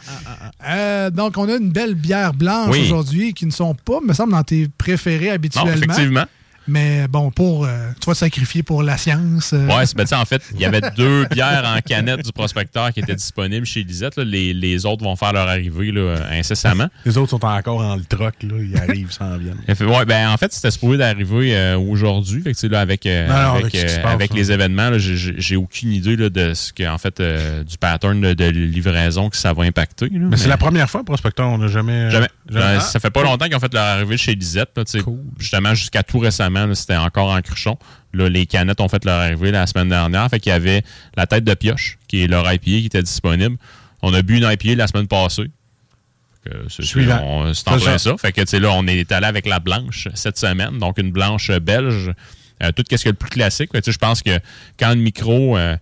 Euh, 0.68 1.10
donc, 1.10 1.38
on 1.38 1.48
a 1.48 1.56
une 1.56 1.70
belle 1.70 1.94
bière 1.94 2.32
blanche 2.34 2.68
Oui. 2.70 2.82
aujourd'hui 2.84 3.32
qui 3.34 3.46
ne 3.46 3.50
sont 3.50 3.74
pas, 3.74 3.98
me 4.06 4.12
semble, 4.12 4.32
dans 4.32 4.44
tes 4.44 4.68
préférés 4.68 5.28
Non, 5.28 5.32
habituellement. 5.34 5.72
effectivement. 5.72 6.24
Mais 6.68 7.08
bon, 7.08 7.30
pour, 7.30 7.64
euh, 7.64 7.90
tu 8.00 8.06
vas 8.06 8.12
te 8.12 8.18
sacrifier 8.18 8.62
pour 8.62 8.82
la 8.82 8.96
science. 8.96 9.52
euh. 9.52 9.66
Ouais, 9.66 9.86
c'est 9.86 9.96
ben, 9.96 10.04
tu 10.04 10.10
sais, 10.10 10.14
en 10.14 10.24
fait, 10.24 10.42
il 10.54 10.60
y 10.60 10.64
avait 10.64 10.80
deux 10.96 11.26
bières 11.30 11.64
en 11.66 11.80
canette 11.80 12.24
du 12.24 12.32
prospecteur 12.32 12.92
qui 12.92 13.00
étaient 13.00 13.14
disponibles 13.14 13.66
chez 13.66 13.82
Lisette. 13.82 14.16
là. 14.16 14.24
Les, 14.24 14.52
les 14.54 14.86
autres 14.86 15.02
vont 15.04 15.16
faire 15.16 15.32
leur 15.32 15.48
arrivée 15.48 15.90
là, 15.92 16.16
incessamment. 16.30 16.88
Les 17.04 17.18
autres 17.18 17.30
sont 17.30 17.44
encore 17.44 17.80
en 17.80 17.96
le 17.96 18.04
troc, 18.04 18.34
là. 18.42 18.54
Ils 18.60 18.76
arrivent, 18.78 19.10
s'en 19.10 19.36
viennent. 19.38 19.58
Ouais, 19.88 20.04
ben, 20.04 20.28
en 20.28 20.36
fait, 20.36 20.52
c'était 20.52 20.70
supposé 20.70 20.98
d'arriver 20.98 21.56
euh, 21.56 21.76
aujourd'hui. 21.78 22.42
Fait 22.42 22.52
que, 22.52 22.56
tu 22.56 22.60
sais, 22.60 22.68
là, 22.68 22.80
avec, 22.80 23.06
euh, 23.06 23.26
Non, 23.28 23.54
avec, 23.54 23.74
avec 23.74 23.74
euh, 23.76 24.02
passe, 24.02 24.12
avec 24.14 24.30
hein. 24.30 24.34
les 24.36 24.52
événements, 24.52 24.90
là, 24.90 24.98
j'ai- 24.98 25.56
aucune 25.56 25.92
idée 25.92 26.16
là, 26.16 26.28
de 26.30 26.54
ce 26.54 26.72
que, 26.72 26.88
en 26.88 26.98
fait, 26.98 27.20
euh, 27.20 27.62
du 27.64 27.76
pattern 27.78 28.20
de, 28.20 28.32
de 28.34 28.44
livraison 28.46 29.28
que 29.30 29.36
ça 29.36 29.52
va 29.52 29.64
impacter. 29.64 30.06
là. 30.10 30.26
Mais 30.30 30.36
c'est 30.36 30.48
la 30.48 30.56
première 30.56 30.88
fois, 30.88 31.02
Prospecteur, 31.04 31.48
on 31.48 31.58
n'a 31.58 31.68
jamais. 31.68 32.10
Jamais. 32.10 32.28
jamais- 32.48 32.76
Ah, 32.78 32.80
ça 32.80 33.00
fait 33.00 33.10
pas 33.10 33.22
longtemps 33.22 33.46
qu'ils 33.46 33.56
ont 33.56 33.60
fait 33.60 33.72
leur 33.74 33.82
arrivée 33.84 34.16
chez 34.16 34.34
Lisette. 34.34 34.70
là, 34.76 34.84
tu 34.84 34.98
sais. 34.98 35.04
Justement, 35.38 35.74
jusqu'à 35.74 36.02
tout 36.02 36.18
récemment, 36.18 36.51
c'était 36.74 36.96
encore 36.96 37.30
en 37.30 37.40
cruchon. 37.40 37.78
Là, 38.12 38.28
les 38.28 38.46
canettes 38.46 38.80
ont 38.80 38.88
fait 38.88 39.04
leur 39.04 39.20
arrivée 39.20 39.50
la 39.50 39.66
semaine 39.66 39.88
dernière. 39.88 40.28
Fait 40.28 40.40
qu'il 40.40 40.50
y 40.50 40.54
avait 40.54 40.82
la 41.16 41.26
tête 41.26 41.44
de 41.44 41.54
pioche, 41.54 41.98
qui 42.08 42.22
est 42.22 42.26
leur 42.26 42.50
IPA 42.50 42.64
qui 42.64 42.86
était 42.86 43.02
disponible. 43.02 43.56
On 44.02 44.12
a 44.12 44.22
bu 44.22 44.36
une 44.36 44.48
IPA 44.50 44.76
la 44.76 44.86
semaine 44.86 45.06
passée. 45.06 45.50
C'est 47.52 47.68
en 47.68 47.78
plein 47.78 47.98
ça. 47.98 48.16
Fait 48.16 48.32
que, 48.32 48.56
là, 48.56 48.70
on 48.72 48.86
est 48.86 49.10
allé 49.12 49.26
avec 49.26 49.46
la 49.46 49.60
blanche 49.60 50.08
cette 50.14 50.38
semaine. 50.38 50.78
Donc, 50.78 50.98
une 50.98 51.12
blanche 51.12 51.50
belge. 51.50 52.12
Euh, 52.62 52.70
tout 52.72 52.84
ce 52.88 52.96
qui 52.96 53.08
est 53.08 53.12
le 53.12 53.16
plus 53.16 53.30
classique. 53.30 53.70
Je 53.74 53.98
pense 53.98 54.22
que 54.22 54.38
quand 54.78 54.90
le 54.90 54.96
micro... 54.96 55.56
euh, 55.56 55.76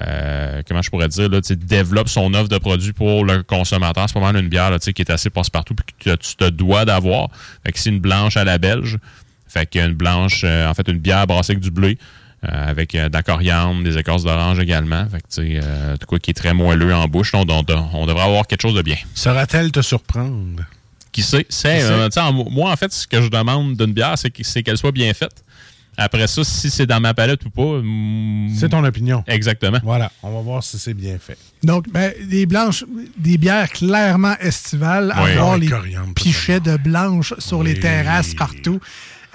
euh, 0.00 0.62
comment 0.66 0.82
je 0.82 0.90
pourrais 0.90 1.08
dire, 1.08 1.28
là, 1.28 1.40
développe 1.40 2.08
son 2.08 2.32
offre 2.34 2.48
de 2.48 2.58
produits 2.58 2.92
pour 2.92 3.24
le 3.24 3.42
consommateur. 3.42 4.08
C'est 4.08 4.14
pas 4.14 4.20
mal 4.20 4.36
une 4.36 4.48
bière 4.48 4.70
là, 4.70 4.78
qui 4.78 4.90
est 4.90 5.10
assez 5.10 5.30
passe-partout 5.30 5.74
puis 5.74 5.94
que 5.98 6.16
tu 6.16 6.36
te 6.36 6.48
dois 6.48 6.84
d'avoir. 6.84 7.28
Fait 7.64 7.72
que 7.72 7.78
c'est 7.78 7.90
une 7.90 8.00
blanche 8.00 8.36
à 8.36 8.44
la 8.44 8.58
belge. 8.58 8.98
Fait 9.48 9.66
qu'une 9.68 9.92
blanche, 9.94 10.42
euh, 10.44 10.68
en 10.68 10.74
fait, 10.74 10.86
une 10.88 10.98
bière 10.98 11.26
brassée 11.26 11.52
avec 11.52 11.62
du 11.62 11.70
blé, 11.70 11.98
euh, 12.44 12.48
avec 12.70 12.94
euh, 12.94 13.08
de 13.08 13.14
la 13.14 13.22
coriandre, 13.22 13.82
des 13.82 13.96
écorces 13.98 14.24
d'orange 14.24 14.58
également. 14.58 15.06
Fait 15.10 15.18
que, 15.18 15.28
tu 15.28 15.54
sais, 15.54 15.60
euh, 15.62 15.96
tout 15.96 16.06
quoi 16.06 16.18
qui 16.18 16.30
est 16.30 16.34
très 16.34 16.54
moelleux 16.54 16.94
en 16.94 17.08
bouche. 17.08 17.32
On, 17.34 17.44
on- 17.48 17.64
on 17.94 18.06
devrait 18.06 18.22
avoir 18.24 18.46
quelque 18.46 18.62
chose 18.62 18.74
de 18.74 18.82
bien. 18.82 18.96
Saura-t-elle 19.14 19.72
te 19.72 19.82
surprendre? 19.82 20.62
Qui 21.10 21.22
sait? 21.22 21.46
C'est, 21.48 21.82
euh, 21.82 22.06
tu 22.08 22.12
sais, 22.14 22.20
en- 22.20 22.32
moi, 22.32 22.70
en 22.70 22.76
fait, 22.76 22.92
ce 22.92 23.06
que 23.06 23.20
je 23.22 23.28
demande 23.28 23.76
d'une 23.76 23.92
bière, 23.92 24.14
c'est 24.16 24.30
que- 24.30 24.44
c'est 24.44 24.62
qu'elle 24.62 24.78
soit 24.78 24.92
bien 24.92 25.12
faite. 25.14 25.42
Après 26.00 26.28
ça, 26.28 26.44
si 26.44 26.70
c'est 26.70 26.86
dans 26.86 27.00
ma 27.00 27.12
palette 27.12 27.44
ou 27.44 27.50
pas... 27.50 27.80
mm, 27.82 28.54
C'est 28.56 28.68
ton 28.68 28.84
opinion. 28.84 29.24
Exactement. 29.26 29.78
Voilà, 29.82 30.12
on 30.22 30.30
va 30.32 30.40
voir 30.42 30.62
si 30.62 30.78
c'est 30.78 30.94
bien 30.94 31.18
fait. 31.18 31.36
Donc, 31.64 31.90
ben, 31.90 32.12
des 32.24 32.46
blanches, 32.46 32.84
des 33.16 33.36
bières 33.36 33.68
clairement 33.68 34.36
estivales, 34.38 35.12
Oui. 35.16 35.32
avoir 35.32 35.54
Ah, 35.54 35.58
les 35.58 35.68
pichets 36.14 36.60
de 36.60 36.76
blanche 36.76 37.34
sur 37.38 37.64
les 37.64 37.80
terrasses 37.80 38.34
partout. 38.34 38.78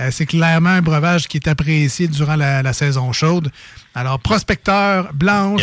Euh, 0.03 0.11
c'est 0.11 0.25
clairement 0.25 0.69
un 0.69 0.81
breuvage 0.81 1.27
qui 1.27 1.37
est 1.37 1.47
apprécié 1.47 2.07
durant 2.07 2.35
la, 2.35 2.61
la 2.63 2.73
saison 2.73 3.11
chaude. 3.13 3.51
Alors, 3.95 4.19
prospecteur 4.19 5.13
blanche, 5.13 5.61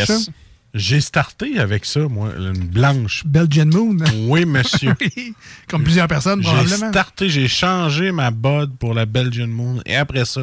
J'ai 0.73 1.01
starté 1.01 1.59
avec 1.59 1.85
ça, 1.85 2.01
moi, 2.09 2.31
une 2.39 2.53
blanche. 2.53 3.25
Belgian 3.27 3.67
Moon. 3.67 3.97
Oui, 4.29 4.45
monsieur. 4.45 4.95
Comme 5.69 5.83
plusieurs 5.83 6.07
personnes, 6.07 6.43
J'ai 6.43 6.49
probablement. 6.49 6.89
starté, 6.91 7.29
j'ai 7.29 7.49
changé 7.49 8.13
ma 8.13 8.31
bod 8.31 8.77
pour 8.79 8.95
la 8.95 9.05
Belgian 9.05 9.49
Moon. 9.49 9.81
Et 9.85 9.97
après 9.97 10.25
ça, 10.25 10.43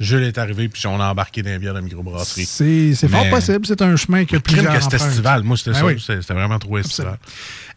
Jules 0.00 0.22
est 0.24 0.38
arrivé, 0.38 0.68
puis 0.68 0.86
on 0.86 1.00
a 1.00 1.10
embarqué 1.10 1.42
dans 1.42 1.50
les 1.50 1.58
bières 1.58 1.74
de 1.74 1.80
microbrasserie. 1.80 2.44
C'est 2.46 2.94
c'est 2.94 3.08
fort 3.08 3.28
possible. 3.30 3.66
C'est 3.66 3.82
un 3.82 3.96
chemin 3.96 4.24
que 4.24 4.36
plusieurs 4.36 4.74
que 4.76 4.82
c'était 4.82 4.96
estival. 4.96 5.42
Moi, 5.42 5.56
c'était 5.56 5.72
Ben 5.72 5.78
ça. 5.78 5.86
oui. 5.86 6.00
C'était 6.00 6.22
c'était 6.22 6.34
vraiment 6.34 6.58
trop 6.58 6.78
estival. 6.78 7.18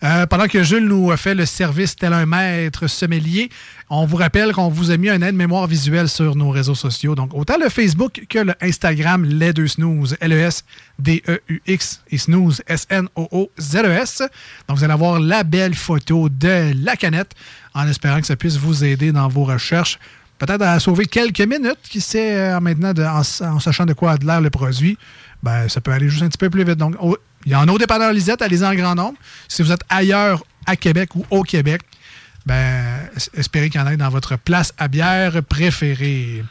Euh, 0.03 0.25
pendant 0.25 0.47
que 0.47 0.63
Jules 0.63 0.87
nous 0.87 1.11
a 1.11 1.17
fait 1.17 1.35
le 1.35 1.45
service 1.45 1.95
tel 1.95 2.13
un 2.13 2.25
maître 2.25 2.87
sommelier, 2.87 3.49
on 3.89 4.05
vous 4.05 4.17
rappelle 4.17 4.51
qu'on 4.51 4.69
vous 4.69 4.89
a 4.89 4.97
mis 4.97 5.09
un 5.09 5.21
aide-mémoire 5.21 5.67
visuel 5.67 6.09
sur 6.09 6.35
nos 6.35 6.49
réseaux 6.49 6.73
sociaux. 6.75 7.13
Donc, 7.13 7.33
autant 7.35 7.57
le 7.61 7.69
Facebook 7.69 8.25
que 8.27 8.39
le 8.39 8.53
Instagram, 8.61 9.23
les 9.25 9.53
deux 9.53 9.67
snooze, 9.67 10.17
L-E-S-D-E-U-X 10.19 12.01
et 12.09 12.17
snooze, 12.17 12.61
S-N-O-O-Z-E-S. 12.67 14.23
Donc, 14.67 14.77
vous 14.77 14.83
allez 14.83 14.93
avoir 14.93 15.19
la 15.19 15.43
belle 15.43 15.75
photo 15.75 16.29
de 16.29 16.73
la 16.83 16.95
canette 16.95 17.33
en 17.73 17.87
espérant 17.87 18.19
que 18.19 18.27
ça 18.27 18.35
puisse 18.35 18.57
vous 18.57 18.83
aider 18.83 19.11
dans 19.11 19.27
vos 19.27 19.43
recherches. 19.43 19.99
Peut-être 20.45 20.63
à 20.63 20.79
sauver 20.79 21.05
quelques 21.05 21.41
minutes, 21.41 21.77
qui 21.87 22.01
sait, 22.01 22.35
euh, 22.35 22.59
maintenant, 22.59 22.93
de- 22.93 23.03
en, 23.03 23.21
en 23.45 23.59
sachant 23.59 23.85
de 23.85 23.93
quoi 23.93 24.13
a 24.13 24.17
de 24.17 24.25
l'air 24.25 24.41
le 24.41 24.49
produit. 24.49 24.97
Ben, 25.43 25.69
ça 25.69 25.81
peut 25.81 25.91
aller 25.91 26.09
juste 26.09 26.23
un 26.23 26.29
petit 26.29 26.37
peu 26.39 26.49
plus 26.49 26.63
vite. 26.63 26.77
Donc, 26.77 26.95
au- 26.99 27.15
il 27.45 27.51
y 27.51 27.55
en 27.55 27.67
a 27.67 27.71
au 27.71 27.77
dépanneur 27.77 28.11
Lisette, 28.11 28.41
allez-y 28.41 28.65
en 28.65 28.73
grand 28.73 28.95
nombre. 28.95 29.17
Si 29.47 29.61
vous 29.61 29.71
êtes 29.71 29.83
ailleurs 29.89 30.43
à 30.65 30.75
Québec 30.75 31.15
ou 31.15 31.25
au 31.29 31.43
Québec, 31.43 31.81
ben, 32.45 32.83
es- 33.15 33.39
espérez 33.39 33.69
qu'il 33.69 33.79
y 33.79 33.83
en 33.83 33.87
ait 33.87 33.97
dans 33.97 34.09
votre 34.09 34.35
place 34.35 34.73
à 34.79 34.87
bière 34.87 35.43
préférée. 35.43 36.43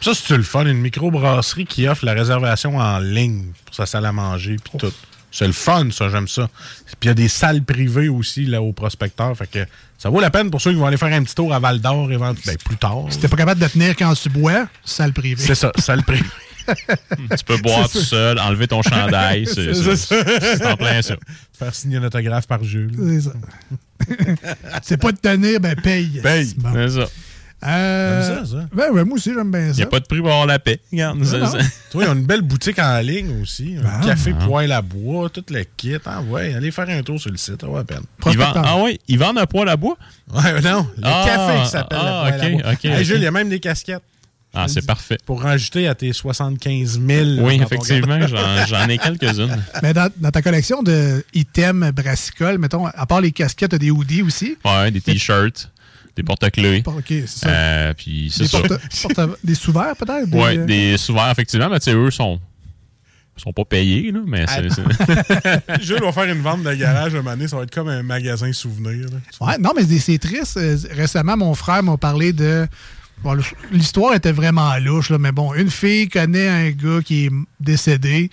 Ça, 0.00 0.12
c'est 0.14 0.36
le 0.36 0.42
fun. 0.44 0.64
Une 0.66 0.78
microbrasserie 0.80 1.66
qui 1.66 1.86
offre 1.88 2.04
la 2.04 2.12
réservation 2.12 2.76
en 2.78 2.98
ligne 2.98 3.46
pour 3.64 3.74
sa 3.74 3.86
salle 3.86 4.06
à 4.06 4.12
manger, 4.12 4.56
puis 4.62 4.78
tout. 4.78 4.92
C'est 5.30 5.46
le 5.46 5.52
fun, 5.52 5.88
ça, 5.90 6.08
j'aime 6.10 6.28
ça. 6.28 6.48
Puis 7.00 7.04
il 7.04 7.06
y 7.06 7.10
a 7.10 7.14
des 7.14 7.28
salles 7.28 7.62
privées 7.64 8.08
aussi, 8.08 8.44
là, 8.44 8.60
au 8.60 8.72
prospecteur. 8.72 9.34
Fait 9.36 9.46
que 9.46 9.66
ça 10.02 10.10
vaut 10.10 10.18
la 10.18 10.30
peine 10.30 10.50
pour 10.50 10.60
ceux 10.60 10.72
qui 10.72 10.78
vont 10.78 10.86
aller 10.86 10.96
faire 10.96 11.12
un 11.12 11.22
petit 11.22 11.36
tour 11.36 11.54
à 11.54 11.60
Val 11.60 11.80
d'Or 11.80 12.08
ben, 12.08 12.34
plus 12.34 12.76
tard. 12.76 13.04
Si 13.08 13.20
t'es 13.20 13.28
pas 13.28 13.36
capable 13.36 13.60
de 13.60 13.68
tenir 13.68 13.94
quand 13.94 14.12
tu 14.14 14.28
bois, 14.30 14.66
salle 14.84 15.12
privée. 15.12 15.40
C'est 15.40 15.54
ça, 15.54 15.70
salle 15.78 16.02
privée. 16.02 16.26
Tu 16.66 17.44
peux 17.44 17.56
boire 17.58 17.88
tout 17.88 17.98
ça. 17.98 18.04
seul, 18.04 18.38
enlever 18.38 18.68
ton 18.68 18.82
chandail. 18.82 19.46
C'est 19.52 19.74
ça. 19.74 20.72
en 20.72 20.76
plein 20.76 21.02
ça. 21.02 21.16
Faire 21.56 21.74
signer 21.74 21.98
un 21.98 22.04
autographe 22.04 22.46
par 22.48 22.62
Jules. 22.64 22.92
C'est 22.96 23.20
ça. 23.20 23.32
C'est 24.82 24.96
pas 24.96 25.12
de 25.12 25.18
tenir, 25.18 25.60
ben 25.60 25.76
paye. 25.76 26.20
Paye. 26.20 26.54
Bon. 26.56 26.70
C'est 26.72 26.88
ça. 26.90 27.08
Euh, 27.64 28.44
ça, 28.44 28.44
ça. 28.46 28.56
Ben, 28.74 28.92
ben, 28.92 29.04
moi 29.04 29.16
aussi, 29.16 29.32
j'aime 29.32 29.50
bien 29.50 29.60
Il 29.60 29.68
n'y 29.70 29.74
ça. 29.76 29.82
a 29.84 29.86
pas 29.86 30.00
de 30.00 30.06
prix 30.06 30.18
pour 30.18 30.30
avoir 30.30 30.46
la 30.46 30.58
paix. 30.58 30.80
Regarde, 30.90 31.22
ça- 31.24 31.46
ça- 31.46 31.58
Toi, 31.90 32.04
ils 32.04 32.08
ont 32.08 32.14
une 32.14 32.26
belle 32.26 32.42
boutique 32.42 32.78
en 32.78 32.98
ligne 33.00 33.40
aussi. 33.42 33.76
Un 33.78 33.82
Ben, 34.00 34.06
café 34.06 34.34
ah. 34.40 34.44
poêle 34.46 34.72
à 34.72 34.82
bois, 34.82 35.28
tout 35.30 35.44
le 35.50 35.64
kit. 35.76 35.96
Ah 36.04 36.22
ouais, 36.22 36.54
allez 36.54 36.70
faire 36.70 36.88
un 36.88 37.02
tour 37.02 37.20
sur 37.20 37.30
le 37.30 37.36
site, 37.36 37.60
ça 37.60 37.66
vaut 37.66 37.76
la 37.76 37.84
peine. 37.84 38.02
Ils 38.26 38.36
vendent- 38.38 38.62
ah 38.64 38.76
oui, 38.82 38.98
ils 39.08 39.18
vendent 39.18 39.38
un 39.38 39.46
poêle 39.46 39.68
à 39.68 39.76
bois? 39.76 39.96
Ouais, 40.34 40.60
non, 40.62 40.86
le 40.96 41.02
Ah, 41.04 41.24
café 41.26 41.62
qui 41.64 41.70
s'appelle 41.70 41.98
ah, 42.00 42.24
le 42.30 42.30
poêle 42.38 42.40
à 42.40 42.56
ok, 42.56 42.62
bois. 42.62 42.72
ok, 42.72 42.84
Hey, 42.84 42.96
ok. 42.98 43.02
Jules, 43.04 43.16
il 43.18 43.22
y 43.22 43.26
a 43.26 43.30
même 43.30 43.48
des 43.48 43.60
casquettes. 43.60 44.02
Ah, 44.54 44.66
c'est 44.68 44.84
parfait. 44.84 45.16
Pour 45.24 45.40
rajouter 45.42 45.88
à 45.88 45.94
tes 45.94 46.12
75 46.12 47.00
000. 47.00 47.26
Oui, 47.40 47.58
effectivement, 47.62 48.18
j'en 48.66 48.86
ai 48.88 48.98
quelques-unes. 48.98 49.56
Mais 49.82 49.94
dans, 49.94 50.10
dans 50.18 50.30
ta 50.30 50.42
collection 50.42 50.82
de 50.82 51.24
items 51.32 51.90
brassicoles, 51.92 52.58
mettons, 52.58 52.86
à 52.86 53.06
part 53.06 53.22
les 53.22 53.32
casquettes, 53.32 53.70
t'as 53.70 53.78
des 53.78 53.90
hoodies 53.90 54.20
aussi? 54.20 54.58
Ouais, 54.62 54.90
des 54.90 55.00
t-shirts, 55.00 55.70
des 56.16 56.22
porte-clés. 56.22 56.82
Ok, 56.86 57.04
c'est 57.08 57.26
ça. 57.26 57.48
Euh, 57.48 57.94
puis 57.96 58.30
c'est 58.32 58.42
Des, 58.42 58.48
ça. 58.48 58.58
porte- 58.60 59.14
porte- 59.14 59.38
des 59.42 59.54
sous-verts, 59.54 59.96
peut-être? 59.96 60.28
Des, 60.28 60.38
Ouais, 60.38 60.58
euh, 60.58 60.64
des 60.66 60.96
souverains, 60.98 61.30
effectivement, 61.32 61.68
mais 61.70 61.78
tu 61.80 61.84
sais, 61.90 61.94
eux 61.96 62.10
sont, 62.10 62.38
sont 63.36 63.52
pas 63.52 63.64
payés, 63.64 64.12
là, 64.12 64.20
mais 64.26 64.44
c'est. 64.46 64.68
c'est- 64.70 65.82
Jules 65.82 66.02
va 66.02 66.12
faire 66.12 66.24
une 66.32 66.42
vente 66.42 66.62
de 66.62 66.74
garage 66.74 67.14
à 67.14 67.18
un 67.18 67.22
moment 67.22 67.34
donné, 67.34 67.48
ça 67.48 67.56
va 67.56 67.62
être 67.62 67.74
comme 67.74 67.88
un 67.88 68.02
magasin 68.02 68.52
souvenir. 68.52 69.06
là. 69.10 69.46
Ouais, 69.46 69.58
non, 69.58 69.72
mais 69.74 69.84
c'est- 69.98 70.18
triste. 70.18 70.56
Euh, 70.58 70.76
Récemment, 70.92 71.36
mon 71.36 71.54
frère 71.54 71.82
m'a 71.82 71.96
parlé 71.96 72.32
de. 72.32 72.66
bon, 73.22 73.36
L'histoire 73.72 74.14
était 74.14 74.32
vraiment 74.32 74.76
louche, 74.78 75.08
là, 75.10 75.18
mais 75.18 75.32
bon, 75.32 75.54
une 75.54 75.70
fille 75.70 76.08
connaît 76.08 76.48
un 76.48 76.70
gars 76.70 77.00
qui 77.04 77.26
est 77.26 77.30
décédé. 77.58 78.30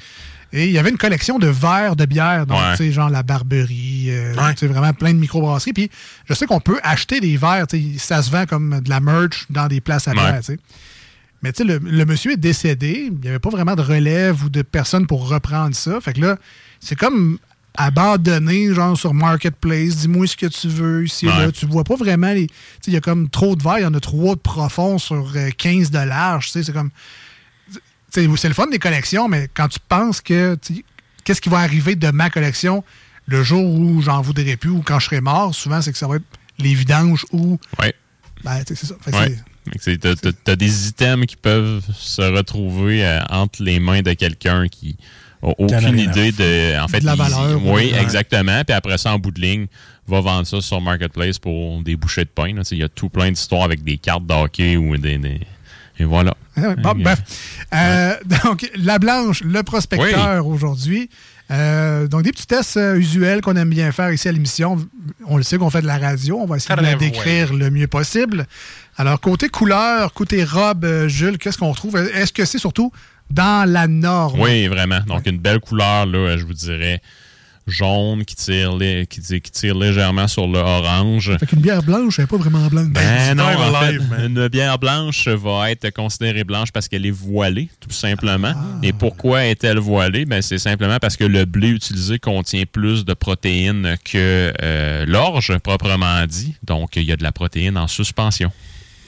Et 0.51 0.65
il 0.65 0.71
y 0.71 0.77
avait 0.79 0.89
une 0.89 0.97
collection 0.97 1.37
de 1.37 1.47
verres 1.47 1.95
de 1.95 2.05
bière, 2.05 2.45
donc, 2.47 2.57
Ouais. 2.59 2.71
tu 2.71 2.77
sais, 2.77 2.91
genre 2.91 3.09
la 3.09 3.21
Barberie, 3.23 4.07
euh, 4.09 4.33
Ouais. 4.35 4.53
tu 4.53 4.59
sais, 4.61 4.67
vraiment 4.67 4.93
plein 4.93 5.13
de 5.13 5.19
microbrasseries. 5.19 5.73
Puis, 5.73 5.91
je 6.27 6.33
sais 6.33 6.45
qu'on 6.47 6.59
peut 6.59 6.79
acheter 6.81 7.19
des 7.19 7.37
verres, 7.37 7.67
tu 7.67 7.77
sais, 7.93 7.99
ça 7.99 8.23
se 8.23 8.31
vend 8.31 8.45
comme 8.47 8.81
de 8.81 8.89
la 8.89 8.99
merch 8.99 9.45
dans 9.51 9.67
des 9.67 9.79
places 9.81 10.07
à 10.07 10.11
Ouais. 10.11 10.17
bière, 10.17 10.39
tu 10.39 10.53
sais. 10.53 10.59
Mais 11.43 11.53
tu 11.53 11.57
sais, 11.59 11.63
le, 11.65 11.77
le 11.77 12.05
monsieur 12.05 12.31
est 12.31 12.37
décédé, 12.37 13.09
il 13.11 13.19
n'y 13.19 13.27
avait 13.29 13.39
pas 13.39 13.49
vraiment 13.51 13.75
de 13.75 13.81
relève 13.81 14.43
ou 14.43 14.49
de 14.49 14.61
personne 14.61 15.05
pour 15.07 15.29
reprendre 15.29 15.75
ça. 15.75 16.01
Fait 16.01 16.13
que 16.13 16.21
là, 16.21 16.37
c'est 16.79 16.97
comme 16.97 17.37
abandonné, 17.77 18.73
genre 18.73 18.97
sur 18.97 19.13
Marketplace, 19.13 19.95
dis-moi 19.97 20.27
ce 20.27 20.35
que 20.35 20.47
tu 20.47 20.67
veux 20.67 21.05
ici 21.05 21.25
et 21.25 21.29
là. 21.29 21.45
Ouais. 21.45 21.51
Tu 21.51 21.65
vois 21.65 21.83
pas 21.83 21.95
vraiment 21.95 22.33
les. 22.33 22.47
Tu 22.47 22.53
sais, 22.81 22.91
il 22.91 22.93
y 22.93 22.97
a 22.97 23.01
comme 23.01 23.29
trop 23.29 23.55
de 23.55 23.63
verre, 23.63 23.79
il 23.79 23.83
y 23.83 23.85
en 23.85 23.93
a 23.93 23.99
trois 23.99 24.35
de 24.35 24.39
profond 24.41 24.97
sur 24.97 25.31
euh, 25.35 25.49
15 25.57 25.91
de 25.91 25.99
large. 25.99 26.47
Tu 26.47 26.51
sais, 26.53 26.63
c'est 26.63 26.73
comme. 26.73 26.89
Tu 28.11 28.29
c'est 28.37 28.47
le 28.47 28.53
fun 28.53 28.67
des 28.67 28.79
collections, 28.79 29.27
mais 29.27 29.49
quand 29.53 29.67
tu 29.67 29.79
penses 29.87 30.21
que. 30.21 30.55
tu 30.55 30.83
Qu'est-ce 31.23 31.41
qui 31.41 31.49
va 31.49 31.59
arriver 31.59 31.95
de 31.95 32.09
ma 32.09 32.29
collection 32.29 32.83
le 33.27 33.43
jour 33.43 33.63
où 33.63 34.01
j'en 34.01 34.21
voudrais 34.21 34.55
plus 34.57 34.71
ou 34.71 34.81
quand 34.81 34.97
je 34.99 35.05
serai 35.05 35.21
mort, 35.21 35.53
souvent, 35.53 35.81
c'est 35.81 35.91
que 35.91 35.97
ça 35.97 36.07
va 36.07 36.15
être 36.15 36.23
les 36.57 36.73
vidanges 36.73 37.25
ou. 37.31 37.59
Ouais. 37.79 37.93
Ben, 38.43 38.63
tu 38.65 38.75
sais, 38.75 38.87
c'est 38.87 39.11
ça. 39.11 39.19
Ouais. 39.19 39.97
t'as- 39.97 40.31
t'as 40.43 40.55
des 40.55 40.87
items 40.87 41.25
qui 41.27 41.35
peuvent 41.35 41.83
se 41.93 42.21
retrouver 42.21 43.05
euh, 43.05 43.19
entre 43.29 43.61
les 43.61 43.79
mains 43.79 44.01
de 44.01 44.13
quelqu'un 44.13 44.67
qui 44.67 44.95
a 45.43 45.53
Qui 45.53 45.63
en 45.75 45.77
a 45.77 45.81
aucune 45.81 45.99
idée 45.99 46.31
de. 46.31 46.79
En 46.81 46.87
fait, 46.87 47.01
De 47.01 47.05
la 47.05 47.15
valeur, 47.15 47.61
Oui, 47.63 47.91
ouais. 47.91 48.01
exactement. 48.01 48.63
Puis 48.65 48.73
après 48.73 48.97
ça, 48.97 49.13
en 49.13 49.19
bout 49.19 49.31
de 49.31 49.41
ligne, 49.41 49.67
va 50.07 50.21
vendre 50.21 50.47
ça 50.47 50.59
sur 50.61 50.81
Marketplace 50.81 51.37
pour 51.37 51.83
des 51.83 51.95
bouchées 51.95 52.23
de 52.23 52.29
pain. 52.29 52.53
Tu 52.63 52.75
Il 52.75 52.79
y 52.79 52.83
a 52.83 52.89
tout 52.89 53.09
plein 53.09 53.29
d'histoires 53.29 53.63
avec 53.63 53.83
des 53.83 53.97
cartes 53.99 54.25
d'hockey 54.25 54.75
ou 54.77 54.97
des, 54.97 55.17
des- 55.19 55.41
Et 55.99 56.05
voilà. 56.05 56.33
Ah 56.55 56.75
Bon, 56.75 56.93
bref. 56.95 57.19
Euh, 57.73 58.15
Donc, 58.43 58.69
la 58.75 58.99
blanche, 58.99 59.41
le 59.43 59.63
prospecteur 59.63 60.47
aujourd'hui. 60.47 61.09
Euh, 61.51 62.07
donc, 62.07 62.23
des 62.23 62.31
petits 62.31 62.45
tests 62.45 62.77
euh, 62.77 62.95
usuels 62.95 63.41
qu'on 63.41 63.55
aime 63.55 63.69
bien 63.69 63.91
faire 63.91 64.11
ici 64.11 64.27
à 64.27 64.31
l'émission. 64.31 64.77
On 65.25 65.35
le 65.37 65.43
sait 65.43 65.57
qu'on 65.57 65.69
fait 65.69 65.81
de 65.81 65.87
la 65.87 65.97
radio. 65.97 66.37
On 66.39 66.45
va 66.45 66.57
essayer 66.57 66.75
de 66.75 66.81
la 66.81 66.95
décrire 66.95 67.53
le 67.53 67.69
mieux 67.71 67.87
possible. 67.87 68.45
Alors, 68.97 69.19
côté 69.19 69.49
couleur, 69.49 70.13
côté 70.13 70.43
robe, 70.43 71.07
Jules, 71.07 71.37
qu'est-ce 71.37 71.57
qu'on 71.57 71.73
trouve? 71.73 71.97
Est-ce 71.97 72.31
que 72.33 72.45
c'est 72.45 72.59
surtout 72.59 72.91
dans 73.31 73.67
la 73.69 73.87
norme? 73.87 74.39
Oui, 74.39 74.67
vraiment. 74.67 74.99
Donc, 75.07 75.25
une 75.25 75.39
belle 75.39 75.59
couleur, 75.59 76.05
là, 76.05 76.37
je 76.37 76.45
vous 76.45 76.53
dirais, 76.53 77.01
jaune 77.69 78.25
qui 78.25 78.35
tire, 78.35 78.77
qui, 79.09 79.21
tire- 79.21 79.41
qui 79.41 79.51
tire 79.51 79.75
légèrement 79.75 80.27
sur 80.27 80.47
le 80.47 80.59
orange. 80.59 81.37
Fait 81.39 81.45
qu'une 81.45 81.59
bière 81.61 81.83
blanche, 81.83 82.19
elle 82.19 82.23
n'est 82.23 82.27
pas 82.27 82.37
vraiment 82.37 82.65
blanche. 82.67 82.87
Ben 82.89 83.35
non, 83.37 83.45
Time 83.47 83.59
en 83.59 83.79
fait, 83.79 83.85
Alive, 83.85 84.09
man. 84.09 84.25
une 84.37 84.47
bière 84.47 84.77
blanche 84.79 85.27
va 85.27 85.71
être 85.71 85.89
considérée 85.91 86.43
blanche 86.43 86.71
parce 86.71 86.87
qu'elle 86.87 87.05
est 87.05 87.11
voilée, 87.11 87.69
tout 87.79 87.91
simplement. 87.91 88.53
Et 88.83 88.93
pourquoi 88.93 89.45
est-elle 89.45 89.79
voilée? 89.79 90.25
Ben, 90.25 90.41
c'est 90.41 90.57
simplement 90.57 90.97
parce 90.99 91.15
que 91.17 91.23
le 91.23 91.45
blé 91.45 91.69
utilisé 91.69 92.19
contient 92.19 92.63
plus 92.71 93.05
de 93.05 93.13
protéines 93.13 93.95
que 94.03 94.53
euh, 94.61 95.05
l'orge, 95.05 95.57
proprement 95.59 96.25
dit. 96.27 96.55
Donc, 96.63 96.95
il 96.95 97.03
y 97.03 97.11
a 97.11 97.15
de 97.17 97.23
la 97.23 97.31
protéine 97.31 97.77
en 97.77 97.87
suspension. 97.87 98.51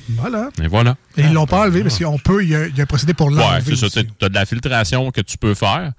Voilà. 0.10 0.50
Et 0.62 0.67
voilà. 0.67 0.97
Et 1.17 1.21
ils 1.21 1.32
l'ont 1.32 1.45
pas 1.45 1.62
enlevé 1.62 1.84
parce 1.84 1.97
qu'on 2.00 2.17
peut, 2.17 2.43
il 2.43 2.50
y, 2.50 2.56
a, 2.56 2.67
il 2.67 2.76
y 2.76 2.80
a 2.80 2.84
un 2.84 2.88
procédé 2.88 3.13
pour 3.13 3.28
Ouais, 3.28 3.36
l'enlever. 3.36 3.76
c'est 3.76 3.89
ça. 3.89 4.02
Tu 4.04 4.26
as 4.26 4.30
de 4.30 4.34
la 4.34 4.45
filtration 4.45 5.10
que 5.12 5.21
tu 5.21 5.38
peux 5.38 5.54
faire. 5.54 5.91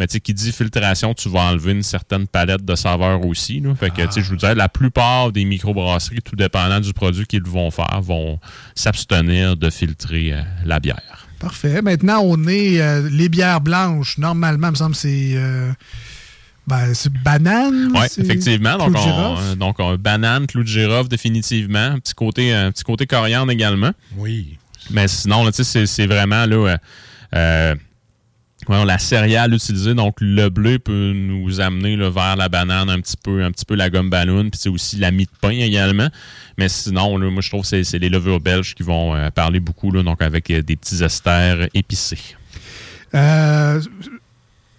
Mais 0.00 0.06
tu 0.08 0.14
sais, 0.14 0.20
qui 0.20 0.34
dit 0.34 0.50
filtration, 0.50 1.14
tu 1.14 1.28
vas 1.28 1.40
enlever 1.42 1.72
une 1.72 1.82
certaine 1.84 2.26
palette 2.26 2.64
de 2.64 2.74
saveurs 2.74 3.24
aussi. 3.26 3.60
Là. 3.60 3.74
Fait 3.74 3.90
que, 3.90 4.00
tu 4.06 4.12
sais, 4.12 4.22
je 4.22 4.30
vous 4.30 4.36
dirais, 4.36 4.54
la 4.54 4.68
plupart 4.70 5.30
des 5.30 5.44
microbrasseries, 5.44 6.22
tout 6.24 6.34
dépendant 6.36 6.80
du 6.80 6.92
produit 6.94 7.26
qu'ils 7.26 7.42
vont 7.44 7.70
faire, 7.70 8.00
vont 8.02 8.40
s'abstenir 8.74 9.56
de 9.56 9.68
filtrer 9.70 10.32
euh, 10.32 10.40
la 10.64 10.80
bière. 10.80 11.28
Parfait. 11.38 11.82
Maintenant, 11.82 12.20
on 12.24 12.48
est 12.48 12.80
euh, 12.80 13.08
les 13.12 13.28
bières 13.28 13.60
blanches. 13.60 14.16
Normalement, 14.18 14.68
il 14.68 14.70
me 14.72 14.76
semble 14.76 14.92
que 14.92 15.00
c'est 15.00 15.32
euh, 15.34 15.70
ben, 16.66 16.94
c'est 16.94 17.12
banane. 17.12 17.90
Oui, 17.94 18.00
c'est 18.08 18.22
effectivement. 18.22 18.76
clou 18.78 18.92
Donc, 18.92 18.94
de 18.94 19.10
on, 19.10 19.56
donc 19.56 19.76
on- 19.80 19.96
banane, 19.96 20.46
clou 20.46 20.62
de 20.62 20.68
girofle, 20.68 21.08
définitivement. 21.08 21.78
Un 21.78 21.98
petit 21.98 22.14
côté, 22.14 22.52
un 22.54 22.72
petit 22.72 22.84
côté 22.84 23.06
coriandre 23.06 23.52
également. 23.52 23.92
Oui. 24.16 24.56
Mais 24.90 25.08
sinon, 25.08 25.44
là, 25.44 25.52
tu 25.52 25.56
sais, 25.56 25.64
c'est- 25.64 25.86
c'est 25.86 26.06
vraiment 26.06 26.46
là, 26.46 26.56
euh, 26.56 26.76
euh, 27.34 27.74
voyons, 28.66 28.84
la 28.84 28.98
céréale 28.98 29.54
utilisée. 29.54 29.94
Donc, 29.94 30.16
le 30.20 30.48
bleu 30.48 30.78
peut 30.78 31.12
nous 31.14 31.60
amener 31.60 31.96
là, 31.96 32.10
vers 32.10 32.36
la 32.36 32.48
banane 32.48 32.90
un 32.90 33.00
petit 33.00 33.16
peu, 33.16 33.42
un 33.44 33.50
petit 33.52 33.64
peu 33.64 33.74
la 33.74 33.90
gomme 33.90 34.10
ballon, 34.10 34.42
puis 34.50 34.60
c'est 34.60 34.68
aussi 34.68 34.96
la 34.96 35.10
mie 35.10 35.24
de 35.24 35.30
pain 35.40 35.50
également. 35.50 36.08
Mais 36.58 36.68
sinon, 36.68 37.16
là, 37.16 37.30
moi, 37.30 37.42
je 37.42 37.48
trouve 37.48 37.62
que 37.68 37.82
c'est- 37.82 37.98
les 37.98 38.08
levures 38.08 38.40
belges 38.40 38.74
qui 38.74 38.82
vont 38.82 39.14
euh, 39.14 39.30
parler 39.30 39.60
beaucoup, 39.60 39.90
là, 39.90 40.02
donc 40.02 40.20
avec 40.22 40.50
euh, 40.50 40.62
des 40.62 40.76
petits 40.76 41.02
esters 41.02 41.68
épicés. 41.74 42.18
Euh, 43.14 43.80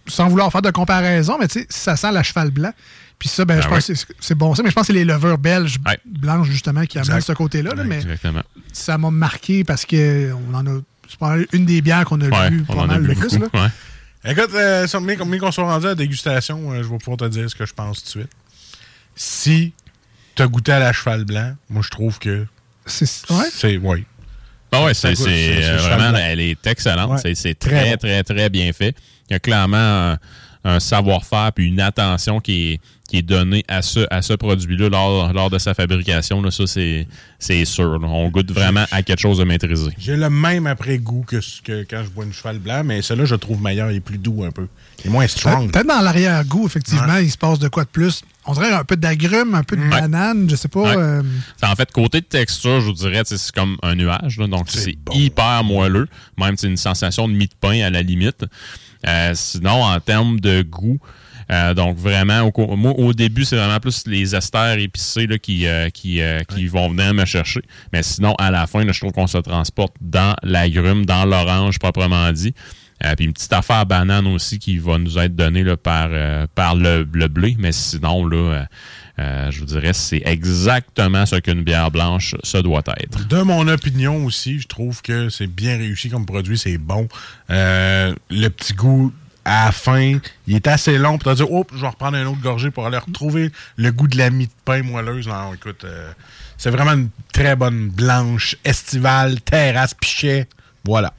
sans 0.07 0.27
vouloir 0.29 0.51
faire 0.51 0.61
de 0.61 0.71
comparaison, 0.71 1.37
mais 1.39 1.47
tu 1.47 1.59
sais, 1.59 1.65
ça 1.69 1.95
sent 1.95 2.11
la 2.11 2.23
cheval 2.23 2.51
blanc. 2.51 2.71
Puis 3.19 3.29
ça, 3.29 3.45
ben, 3.45 3.57
Ah 3.59 3.61
je 3.61 3.67
pense 3.67 3.87
ouais. 3.89 3.95
que 3.95 4.01
c'est- 4.19 4.33
bon 4.35 4.55
ça, 4.55 4.63
mais 4.63 4.69
je 4.69 4.73
pense 4.75 4.87
que 4.87 4.93
c'est 4.93 4.93
les 4.99 5.05
levures 5.05 5.37
belges 5.37 5.77
Ouais. 5.85 5.99
blanches, 6.05 6.47
justement, 6.49 6.85
qui 6.85 6.97
amènent 6.97 7.21
ce 7.21 7.33
côté-là. 7.33 7.75
là, 7.75 7.83
mais 7.83 7.97
Exactement. 7.97 8.41
ça 8.73 8.97
m'a 8.97 9.11
marqué 9.11 9.63
parce 9.63 9.85
que 9.85 10.31
on 10.49 10.55
en 10.55 10.65
a. 10.65 10.79
C'est 11.11 11.19
pas 11.19 11.35
une 11.51 11.65
des 11.65 11.81
bières 11.81 12.05
qu'on 12.05 12.21
a 12.21 12.25
Ouais, 12.29 12.57
on 12.69 12.73
pas 12.75 12.85
mal 12.87 13.03
le 13.03 13.13
plus. 13.13 13.37
Là. 13.37 13.47
ouais. 13.53 14.31
Écoute, 14.31 14.51
euh, 14.55 14.87
ça, 14.87 14.99
mais 15.01 15.17
mais 15.27 15.37
qu'on 15.39 15.51
soit 15.51 15.65
rendu 15.65 15.85
à 15.87 15.89
la 15.89 15.95
dégustation, 15.95 16.71
euh, 16.71 16.83
je 16.83 16.87
vais 16.87 16.97
pouvoir 16.97 17.17
te 17.17 17.25
dire 17.25 17.49
ce 17.49 17.55
que 17.55 17.65
je 17.65 17.73
pense 17.73 17.97
tout 17.99 18.05
de 18.05 18.09
suite. 18.23 18.31
Si 19.15 19.73
tu 20.35 20.41
as 20.41 20.47
goûté 20.47 20.71
à 20.71 20.79
la 20.79 20.93
cheval 20.93 21.25
blanc, 21.25 21.53
moi, 21.69 21.81
je 21.83 21.89
trouve 21.89 22.17
que 22.19 22.45
C'est 22.85 23.05
ouais? 23.31 23.49
c'est. 23.51 23.77
Oui. 23.77 24.05
Ouais, 24.73 24.93
Ça 24.93 25.13
c'est 25.15 25.63
euh, 25.63 25.77
vraiment, 25.77 26.17
elle 26.17 26.39
est 26.39 26.65
excellente. 26.65 27.11
Ouais. 27.11 27.17
C'est- 27.21 27.35
C'est 27.35 27.55
Très 27.55 27.69
très, 27.71 27.89
bon. 27.91 27.97
très, 27.97 28.23
très, 28.23 28.49
bien 28.49 28.71
fait. 28.71 28.95
Il 29.29 29.33
y 29.33 29.35
a 29.35 29.39
clairement 29.39 30.15
un, 30.63 30.79
savoir-faire 30.79 31.51
puis 31.53 31.67
une 31.67 31.79
attention 31.79 32.39
qui 32.39 32.73
est, 32.73 32.79
qui 33.07 33.17
est 33.17 33.21
donnée 33.23 33.63
à 33.67 33.81
ce, 33.81 34.05
à 34.09 34.21
ce 34.21 34.33
produit-là 34.33 34.89
lors, 34.89 35.33
lors 35.33 35.49
de 35.49 35.57
sa 35.57 35.73
fabrication. 35.73 36.41
Là, 36.41 36.51
ça, 36.51 36.65
c'est 36.67 37.07
c'est 37.39 37.65
sûr. 37.65 37.97
là. 37.99 38.07
On 38.07 38.29
goûte 38.29 38.51
vraiment 38.51 38.85
à 38.91 39.01
quelque 39.03 39.19
chose 39.19 39.39
de 39.39 39.43
maîtrisé. 39.43 39.91
J'ai 39.97 40.15
le 40.15 40.29
même 40.29 40.67
après-goût 40.67 41.23
que, 41.27 41.41
ce 41.41 41.61
que 41.61 41.83
quand 41.89 42.03
je 42.05 42.09
bois 42.09 42.23
une 42.25 42.33
cheval 42.33 42.59
blanc, 42.59 42.83
mais 42.85 43.01
celui-là, 43.01 43.25
je 43.25 43.33
le 43.35 43.39
trouve 43.39 43.61
meilleur. 43.61 43.91
Il 43.91 43.97
est 43.97 44.01
plus 44.01 44.17
doux 44.17 44.43
un 44.43 44.51
peu. 44.51 44.67
Il 45.03 45.07
est 45.07 45.09
moins 45.09 45.27
strong. 45.27 45.71
Peut-être 45.71 45.87
dans 45.87 46.01
l'arrière-goût, 46.01 46.65
effectivement, 46.67 47.17
il 47.17 47.31
se 47.31 47.37
passe 47.37 47.59
de 47.59 47.67
quoi 47.67 47.83
de 47.83 47.89
plus. 47.89 48.21
On 48.45 48.53
dirait 48.53 48.71
un 48.71 48.83
peu 48.83 48.95
d'agrumes, 48.95 49.53
un 49.55 49.63
peu 49.63 49.75
de 49.75 49.87
banane, 49.87 50.49
je 50.49 50.55
sais 50.55 50.67
pas. 50.67 50.81
Ouais. 50.81 50.95
euh, 50.97 51.21
C'est 51.59 51.67
En 51.67 51.75
fait, 51.75 51.91
côté 51.91 52.21
de 52.21 52.25
texture, 52.25 52.79
je 52.81 52.85
vous 52.87 52.93
dirais, 52.93 53.21
c'est 53.25 53.51
comme 53.51 53.77
un 53.83 53.95
nuage. 53.95 54.37
là. 54.37 54.47
donc, 54.47 54.65
c'est 54.69 54.95
bon. 55.03 55.13
hyper 55.13 55.63
moelleux. 55.63 56.07
Même, 56.37 56.55
c'est 56.57 56.67
une 56.67 56.77
sensation 56.77 57.27
de 57.27 57.33
mie 57.33 57.47
de 57.47 57.53
pain 57.59 57.81
à 57.81 57.89
la 57.89 58.01
limite. 58.01 58.45
Euh, 59.07 59.31
sinon, 59.33 59.83
en 59.83 59.99
termes 59.99 60.39
de 60.39 60.61
goût, 60.61 60.99
euh, 61.51 61.73
donc 61.73 61.97
vraiment, 61.97 62.41
au, 62.41 62.75
moi, 62.77 62.93
au 62.97 63.13
début, 63.13 63.43
c'est 63.43 63.57
vraiment 63.57 63.79
plus 63.79 64.03
les 64.07 64.35
esters 64.35 64.77
épicés 64.77 65.27
là, 65.27 65.37
qui, 65.37 65.67
euh, 65.67 65.89
qui, 65.89 66.21
euh, 66.21 66.41
qui 66.43 66.67
vont 66.67 66.89
venir 66.89 67.13
me 67.13 67.25
chercher. 67.25 67.61
Mais 67.91 68.03
sinon, 68.03 68.35
à 68.35 68.51
la 68.51 68.67
fin, 68.67 68.85
là, 68.85 68.91
je 68.93 68.99
trouve 68.99 69.11
qu'on 69.11 69.27
se 69.27 69.37
transporte 69.37 69.95
dans 69.99 70.35
l'agrume, 70.43 71.05
dans 71.05 71.25
l'orange 71.25 71.79
proprement 71.79 72.31
dit. 72.31 72.53
Euh, 73.03 73.15
puis 73.15 73.25
une 73.25 73.33
petite 73.33 73.51
affaire 73.53 73.85
banane 73.85 74.27
aussi 74.27 74.59
qui 74.59 74.77
va 74.77 74.97
nous 74.99 75.17
être 75.17 75.35
donnée 75.35 75.63
là, 75.63 75.75
par, 75.75 76.09
euh, 76.11 76.45
par 76.53 76.75
le, 76.75 77.07
le 77.11 77.27
blé. 77.27 77.55
Mais 77.57 77.71
sinon, 77.71 78.25
là, 78.25 78.37
euh, 78.37 78.63
je 79.17 79.59
vous 79.59 79.65
dirais, 79.65 79.93
c'est 79.93 80.21
exactement 80.25 81.25
ce 81.25 81.35
qu'une 81.37 81.63
bière 81.63 81.91
blanche 81.91 82.35
se 82.43 82.57
doit 82.57 82.83
être. 82.99 83.27
De 83.27 83.41
mon 83.41 83.67
opinion 83.67 84.25
aussi, 84.25 84.59
je 84.59 84.67
trouve 84.67 85.01
que 85.01 85.29
c'est 85.29 85.47
bien 85.47 85.77
réussi 85.77 86.09
comme 86.09 86.25
produit, 86.25 86.57
c'est 86.57 86.77
bon. 86.77 87.07
Euh, 87.49 88.13
le 88.29 88.47
petit 88.49 88.73
goût 88.73 89.13
à 89.43 89.65
la 89.65 89.71
fin, 89.71 90.19
il 90.47 90.55
est 90.55 90.67
assez 90.67 90.97
long 90.97 91.17
pour 91.17 91.31
te 91.31 91.37
dire, 91.37 91.51
oh, 91.51 91.65
je 91.73 91.81
vais 91.81 91.87
reprendre 91.87 92.17
un 92.17 92.25
autre 92.25 92.41
gorgée 92.41 92.71
pour 92.71 92.85
aller 92.85 92.97
retrouver 92.97 93.51
le 93.75 93.91
goût 93.91 94.07
de 94.07 94.17
la 94.17 94.29
mie 94.29 94.47
de 94.47 94.53
pain 94.65 94.83
moelleuse. 94.83 95.27
Non, 95.27 95.53
écoute, 95.53 95.83
euh, 95.83 96.11
c'est 96.57 96.69
vraiment 96.69 96.93
une 96.93 97.09
très 97.33 97.55
bonne 97.55 97.89
blanche, 97.89 98.55
estivale, 98.63 99.41
terrasse, 99.41 99.93
pichet. 99.93 100.47
Voilà. 100.85 101.13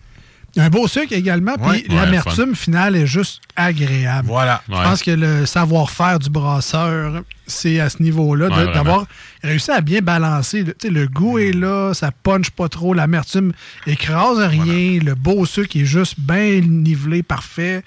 Un 0.57 0.69
beau 0.69 0.87
sucre 0.87 1.13
également, 1.13 1.55
puis 1.57 1.65
Ouais. 1.67 1.85
l'amertume 1.89 2.55
finale 2.55 2.95
est 2.97 3.07
juste 3.07 3.41
agréable. 3.57 4.29
Voilà. 4.29 4.63
Je 4.69 4.75
pense 4.75 5.03
que 5.03 5.11
le 5.11 5.47
savoir-faire 5.47 6.19
du 6.19 6.29
brasseur, 6.29 7.23
c'est 7.47 7.81
à 7.81 7.89
ce 7.89 8.03
niveau-là, 8.03 8.49
d'avoir 8.73 9.07
réussi 9.43 9.71
à 9.71 9.81
bien 9.81 10.01
balancer. 10.01 10.63
Le, 10.63 10.73
tu 10.75 10.89
sais, 10.89 10.93
le 10.93 11.07
goût 11.09 11.39
est 11.39 11.53
là, 11.53 11.95
ça 11.95 12.11
punch 12.23 12.51
pas 12.51 12.69
trop, 12.69 12.93
l'amertume 12.95 13.53
écrase 13.87 14.39
rien, 14.39 14.99
le 15.03 15.15
beau 15.15 15.47
sucre 15.47 15.77
est 15.77 15.85
juste 15.87 16.17
bien 16.19 16.61
nivelé, 16.61 17.23
parfait. 17.23 17.83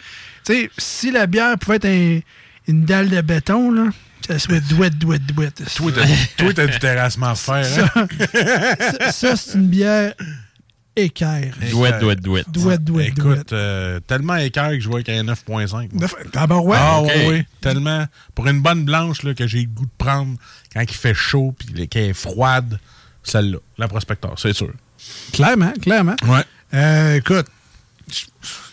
Tu 0.46 0.54
sais, 0.54 0.70
si 0.78 1.12
la 1.12 1.28
bière 1.28 1.58
pouvait 1.60 1.78
être 1.78 1.86
un- 1.86 2.20
une 2.68 2.84
dalle 2.84 3.10
de 3.10 3.22
béton, 3.22 3.72
là, 3.72 3.84
ça 4.28 4.40
serait 4.40 4.60
douette, 4.70 4.98
douette, 4.98 5.26
douette. 5.28 5.62
Toi, 5.76 5.92
t'as 5.94 6.06
toi, 6.38 6.52
t'as 6.54 6.66
du 6.68 6.80
terrassement 6.80 7.28
à 7.30 7.36
faire. 7.36 7.90
Hein? 7.96 8.08
Ça, 9.00 9.12
ça, 9.12 9.36
c'est 9.36 9.54
une 9.58 9.68
bière 9.68 10.14
équerre. 10.96 11.54
Douette, 11.72 12.00
douette, 12.00 12.20
douette. 12.22 12.46
Douette, 12.50 12.84
douette, 12.84 13.14
douette. 13.16 13.38
Écoute, 13.40 13.54
euh, 13.54 14.00
tellement 14.08 14.36
équerre 14.38 14.72
que 14.72 14.80
je 14.80 14.88
vois 14.90 15.02
qu'il 15.04 15.14
y 15.14 15.18
a 15.18 15.22
un 15.22 15.24
9.5. 15.26 15.72
moi. 15.94 16.02
Neuf- 16.02 16.16
Ah 16.36 16.48
ben 16.48 16.58
ouais. 16.60 16.78
Ah 16.80 17.02
oui. 17.28 17.44
Tellement. 17.62 18.06
Pour 18.34 18.48
une 18.48 18.62
bonne 18.62 18.86
blanche 18.86 19.24
là, 19.24 19.34
que 19.34 19.48
j'ai 19.48 19.62
le 19.62 19.68
goût 19.68 19.86
de 19.86 19.92
prendre 19.98 20.36
quand 20.74 20.82
il 20.82 20.90
fait 20.96 21.14
chaud 21.14 21.54
puis 21.58 21.88
qu'elle 21.88 22.10
est 22.10 22.14
froide, 22.14 22.80
celle-là, 23.24 23.58
la 23.78 23.88
prospecteur, 23.88 24.36
c'est 24.38 24.54
sûr. 24.54 24.72
Clairement, 25.34 25.74
clairement. 25.82 26.16
Ouais. 26.28 26.44
Euh, 26.74 27.16
écoute, 27.18 27.48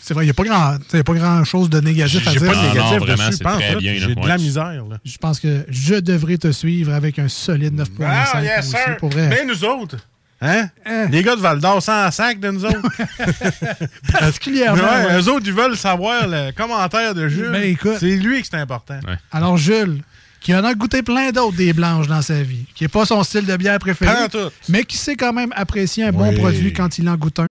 c'est 0.01 0.15
vrai, 0.15 0.25
il 0.25 0.27
n'y 0.27 0.31
a 0.31 0.79
a 1.01 1.05
pas 1.05 1.15
grand 1.15 1.45
chose 1.45 1.71
de 1.71 1.81
négatif 1.81 2.27
à 2.27 2.33
dire. 2.33 2.41
pas 2.41 2.47
de 2.49 2.53
Ah 2.53 2.63
non, 2.63 2.69
négatif 2.75 2.99
vraiment, 2.99 3.29
dessus, 3.29 3.43
pense. 3.43 3.63
J'ai 3.81 4.15
de 4.15 4.27
la 4.29 4.37
misère. 4.39 4.85
Là. 4.89 4.99
Je 5.05 5.17
pense 5.19 5.41
que 5.41 5.65
je 5.69 5.95
devrais 5.95 6.39
te 6.39 6.51
suivre 6.53 6.93
avec 6.93 7.19
un 7.19 7.29
solide 7.29 7.75
9.5. 7.75 8.05
Ah, 8.05 8.43
yes, 8.43 8.59
aussi, 8.61 8.71
sir. 8.71 8.97
pour 8.99 9.11
vrai. 9.11 9.29
Mais 9.29 9.45
nous 9.47 9.65
autres, 9.65 9.97
hein? 10.43 10.69
Hein? 10.85 11.07
Les 11.11 11.23
gars 11.23 11.37
de 11.37 11.41
Val 11.41 11.61
d'Or, 11.61 11.83
sans 11.83 12.11
sac 12.11 12.39
de 12.41 12.51
nous 12.51 12.65
autres. 12.65 12.83
Particulièrement. 14.13 14.83
ouais, 14.83 15.07
ouais. 15.07 15.21
Eux 15.21 15.29
autres, 15.29 15.47
ils 15.47 15.53
veulent 15.53 15.77
savoir 15.77 16.27
le 16.27 16.53
commentaire 16.53 17.15
de 17.15 17.29
Jules. 17.29 17.51
Ben, 17.51 17.63
écoute. 17.63 17.97
c'est 17.99 18.17
lui 18.17 18.43
que 18.43 18.49
c'est 18.51 18.57
important. 18.57 18.99
Ouais. 19.07 19.17
Alors, 19.31 19.57
Jules, 19.57 20.03
qui 20.41 20.55
en 20.55 20.65
a 20.65 20.75
goûté 20.75 21.03
plein 21.03 21.31
d'autres 21.31 21.57
des 21.57 21.73
blanches 21.73 22.09
dans 22.09 22.23
sa 22.23 22.43
vie, 22.43 22.67
qui 22.75 22.85
n'est 22.85 22.89
pas 22.89 23.07
son 23.07 23.23
style 23.23 23.47
de 23.47 23.57
bière 23.57 23.79
préféré, 23.79 24.27
mais 24.69 24.85
qui 24.85 24.97
sait 24.97 25.17
quand 25.17 25.33
même 25.33 25.53
apprécier 25.57 26.05
un 26.05 26.13
bon 26.13 26.35
produit 26.35 26.73
quand 26.73 26.99
il 26.99 27.09
en 27.09 27.17
goûte 27.17 27.39
un. 27.39 27.47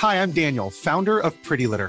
Hi, 0.00 0.14
I'm 0.14 0.30
Daniel, 0.30 0.70
founder 0.70 1.18
of 1.24 1.34
Pretty 1.42 1.66
Litter. 1.66 1.88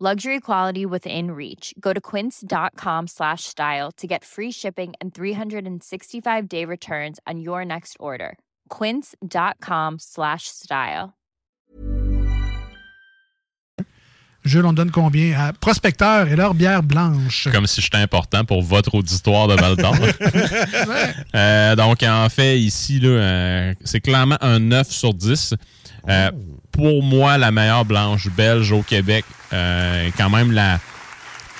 Luxury 0.00 0.38
quality 0.38 0.86
within 0.86 1.32
reach. 1.32 1.74
Go 1.80 1.92
to 1.92 2.00
quince.com 2.00 3.08
slash 3.08 3.42
style 3.42 3.90
to 3.96 4.06
get 4.06 4.24
free 4.24 4.52
shipping 4.52 4.92
and 5.00 5.12
365 5.12 6.48
day 6.48 6.64
returns 6.64 7.18
on 7.26 7.40
your 7.40 7.64
next 7.64 7.96
order. 7.98 8.38
Quince.com 8.68 9.96
slash 9.98 10.46
style. 10.46 11.14
Jules, 14.44 14.66
on 14.66 14.72
donne 14.72 14.92
combien 14.92 15.36
à 15.36 15.52
Prospecteur 15.52 16.28
et 16.28 16.36
leur 16.36 16.54
bière 16.54 16.84
blanche? 16.84 17.48
Comme 17.50 17.66
si 17.66 17.80
j'étais 17.80 17.96
important 17.96 18.44
pour 18.44 18.62
votre 18.62 18.94
auditoire 18.94 19.48
de 19.48 19.54
Val 19.56 19.74
d'Or. 19.74 19.94
Euh, 21.34 21.74
donc, 21.76 22.04
en 22.04 22.28
fait, 22.28 22.58
ici, 22.60 23.00
là, 23.00 23.08
euh, 23.08 23.74
c'est 23.84 24.00
clairement 24.00 24.38
un 24.40 24.60
9 24.60 24.88
sur 24.90 25.12
10. 25.12 25.54
Euh, 26.08 26.30
Pour 26.78 27.02
moi, 27.02 27.38
la 27.38 27.50
meilleure 27.50 27.84
blanche 27.84 28.28
belge 28.28 28.70
au 28.70 28.82
Québec, 28.82 29.24
euh, 29.52 30.10
quand 30.16 30.30
même 30.30 30.52
la. 30.52 30.78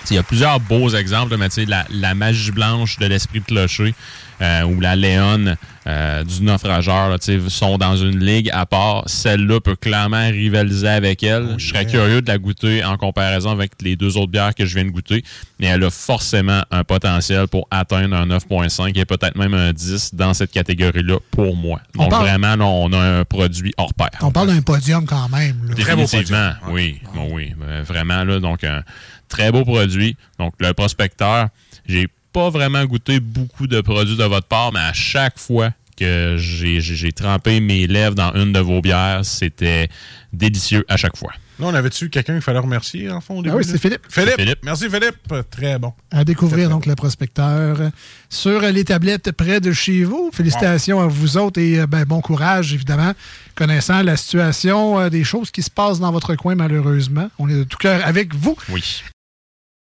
Il 0.09 0.15
y 0.15 0.19
a 0.19 0.23
plusieurs 0.23 0.61
beaux 0.61 0.91
exemples, 0.91 1.37
mais 1.37 1.49
la, 1.67 1.85
la 1.91 2.15
magie 2.15 2.53
blanche 2.53 2.99
de 2.99 3.07
l'esprit 3.07 3.41
de 3.41 3.45
clocher 3.45 3.95
euh, 4.41 4.63
ou 4.63 4.81
la 4.81 4.95
Léon 4.97 5.55
euh, 5.87 6.23
du 6.25 6.43
naufrageur 6.43 7.09
là, 7.09 7.19
tu 7.19 7.41
sais, 7.41 7.49
sont 7.49 7.79
dans 7.79 7.97
une 7.97 8.19
ligue 8.25 8.51
à 8.53 8.67
part. 8.67 9.05
Celle-là 9.07 9.61
peut 9.61 9.77
clairement 9.77 10.29
rivaliser 10.29 10.89
avec 10.89 11.23
elle. 11.23 11.55
je 11.59 11.69
serais 11.69 11.87
curieux 11.87 12.21
de 12.23 12.29
la 12.29 12.39
goûter 12.39 12.85
en 12.85 12.97
comparaison 12.97 13.51
avec 13.51 13.73
les 13.83 13.97
deux 13.97 14.17
autres 14.17 14.31
bières 14.31 14.55
que 14.55 14.67
je 14.67 14.75
viens 14.75 14.85
de 14.85 14.91
goûter, 14.91 15.25
mais 15.59 15.67
elle 15.67 15.83
a 15.85 15.91
forcément 15.91 16.63
un 16.71 16.85
potentiel 16.85 17.49
pour 17.49 17.67
atteindre 17.71 18.15
un 18.17 18.27
9.5 18.27 18.99
et 18.99 19.05
peut-être 19.05 19.37
même 19.37 19.55
un 19.55 19.73
10 19.73 20.15
dans 20.15 20.35
cette 20.35 20.51
catégorie-là 20.53 21.17
pour 21.31 21.57
moi. 21.57 21.81
On 21.97 22.03
Donc 22.03 22.11
parle- 22.11 22.25
vraiment, 22.27 22.57
là, 22.57 22.65
on 22.67 22.93
a 22.93 22.99
un 23.21 23.25
produit 23.25 23.73
hors 23.79 23.95
pair. 23.95 24.11
On 24.23 24.31
parle 24.31 24.49
d'un 24.49 24.61
podium 24.63 25.07
quand 25.07 25.29
même. 25.31 25.57
là. 25.69 25.75
Définitivement, 25.75 26.53
oui. 26.69 27.01
Bon, 27.15 27.29
oui. 27.33 27.55
Euh, 27.63 27.83
Vraiment, 27.87 28.25
là, 28.25 28.39
donc, 28.41 28.65
un 28.65 28.83
très 29.29 29.51
beau 29.53 29.65
produit. 29.65 30.17
Donc, 30.39 30.53
le 30.59 30.73
prospecteur, 30.75 31.49
j'ai 31.87 32.09
pas 32.33 32.51
vraiment 32.51 32.85
goûté 32.85 33.21
beaucoup 33.21 33.67
de 33.67 33.81
produits 33.81 34.17
de 34.17 34.25
votre 34.25 34.47
part, 34.47 34.73
mais 34.73 34.81
à 34.81 34.93
chaque 34.93 35.39
fois 35.39 35.71
que 35.97 36.37
j'ai 36.39 37.13
trempé 37.13 37.59
mes 37.61 37.87
lèvres 37.89 38.15
dans 38.15 38.33
une 38.35 38.53
de 38.53 38.61
vos 38.61 38.81
bières, 38.81 39.25
c'était 39.25 39.89
délicieux 40.33 40.85
à 40.89 40.97
chaque 40.97 41.17
fois. 41.17 41.33
Là, 41.59 41.67
on 41.67 41.75
avait-tu 41.75 42.09
quelqu'un 42.09 42.35
qu'il 42.35 42.43
fallait 42.43 42.61
remercier, 42.61 43.11
en 43.11 43.21
fond? 43.21 43.35
au 43.35 43.41
Ah 43.41 43.43
début, 43.43 43.57
oui, 43.57 43.65
là? 43.65 43.69
c'est 43.73 43.81
Philippe. 43.81 44.03
Philippe. 44.09 44.37
Philippe. 44.37 44.59
Merci, 44.63 44.89
Philippe. 44.89 45.17
Très 45.51 45.77
bon. 45.77 45.93
À 46.13 46.23
découvrir 46.23 46.69
donc 46.69 46.87
le 46.87 46.95
prospecteur 46.95 47.91
sur 48.29 48.61
les 48.61 48.85
tablettes 48.85 49.33
près 49.33 49.59
de 49.61 49.73
chez 49.73 50.05
vous. 50.05 50.31
Félicitations 50.33 51.01
à 51.01 51.09
vous 51.09 51.37
autres 51.37 51.61
et 51.61 51.81
euh, 51.81 51.89
ben, 51.89 52.05
bon 52.05 52.21
courage, 52.21 52.73
évidemment, 52.75 53.13
connaissant 53.57 54.03
la 54.05 54.17
situation 54.17 55.01
euh, 55.01 55.09
des 55.09 55.25
choses 55.25 55.51
qui 55.51 55.63
se 55.65 55.71
passent 55.71 55.99
dans 55.99 56.13
votre 56.13 56.37
coin, 56.37 56.55
malheureusement. 56.55 57.29
On 57.41 57.49
est 57.49 57.55
de 57.55 57.65
tout 57.65 57.79
cœur 57.79 58.07
avec 58.07 58.37
vous. 58.37 58.57
Oui. 58.69 59.03